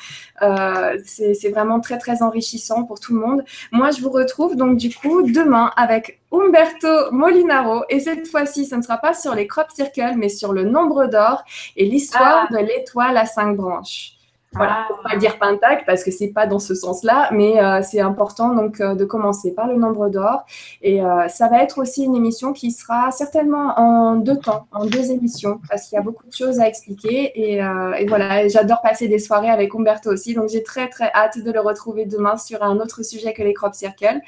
[0.43, 3.43] Euh, c'est vraiment très très enrichissant pour tout le monde.
[3.71, 8.75] Moi, je vous retrouve donc du coup demain avec Umberto Molinaro et cette fois-ci, ce
[8.75, 11.43] ne sera pas sur les crop circles, mais sur le nombre d'or
[11.75, 14.18] et l'histoire de l'étoile à cinq branches.
[14.53, 14.85] Voilà, Ah.
[14.89, 18.55] faut pas dire pentacle parce que c'est pas dans ce sens-là, mais euh, c'est important
[18.55, 20.43] donc euh, de commencer par le nombre d'or.
[20.81, 24.85] Et euh, ça va être aussi une émission qui sera certainement en deux temps, en
[24.85, 27.31] deux émissions, parce qu'il y a beaucoup de choses à expliquer.
[27.39, 31.11] Et, euh, et voilà, j'adore passer des soirées avec Umberto aussi, donc j'ai très très
[31.13, 34.19] hâte de le retrouver demain sur un autre sujet que les crop circles.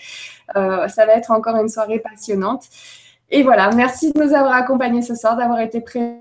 [0.56, 2.66] Euh, ça va être encore une soirée passionnante.
[3.32, 6.20] Et voilà, merci de nous avoir accompagnés ce soir, d'avoir été présents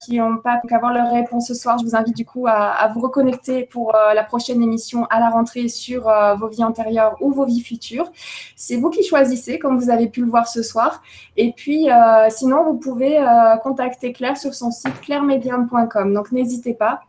[0.00, 2.90] qui n'ont pas pu avoir leur réponse ce soir, je vous invite du coup à,
[2.94, 7.16] vous reconnecter pour euh, la prochaine émission à la rentrée sur euh, vos vies antérieures
[7.20, 8.10] ou vos vies futures.
[8.56, 11.02] C'est vous qui choisissez, comme vous avez pu le voir ce soir.
[11.36, 13.22] Et puis, euh, sinon, vous pouvez
[13.62, 16.14] contacter Claire sur son site clairemedium.com.
[16.14, 17.02] Donc, n'hésitez pas.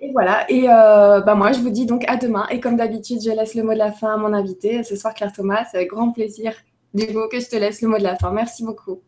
[0.00, 0.50] Et voilà.
[0.50, 2.46] Et bah, moi, je vous dis donc à demain.
[2.50, 4.82] Et comme d'habitude, je laisse le mot de la fin à mon invité.
[4.82, 6.54] Ce soir, Claire Thomas, c'est avec grand plaisir
[6.92, 8.32] du coup que je te laisse le mot de la fin.
[8.32, 9.00] Merci beaucoup.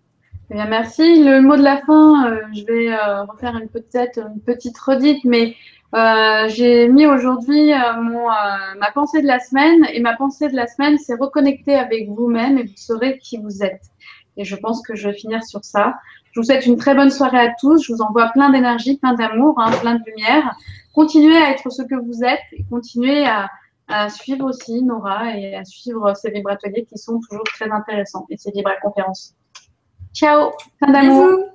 [0.52, 1.24] Eh bien, merci.
[1.24, 5.24] Le mot de la fin, euh, je vais euh, refaire une petite, une petite redite,
[5.24, 5.54] mais
[5.94, 9.86] euh, j'ai mis aujourd'hui euh, euh, ma pensée de la semaine.
[9.94, 13.62] Et ma pensée de la semaine, c'est reconnecter avec vous-même et vous saurez qui vous
[13.62, 13.80] êtes.
[14.36, 15.94] Et je pense que je vais finir sur ça.
[16.32, 17.86] Je vous souhaite une très bonne soirée à tous.
[17.86, 20.54] Je vous envoie plein d'énergie, plein d'amour, hein, plein de lumière.
[20.92, 23.48] Continuez à être ce que vous êtes et continuez à,
[23.88, 28.36] à suivre aussi Nora et à suivre ces vibrateliers qui sont toujours très intéressants et
[28.36, 29.34] ces vibra-conférences.
[30.12, 31.48] Ciao, plein.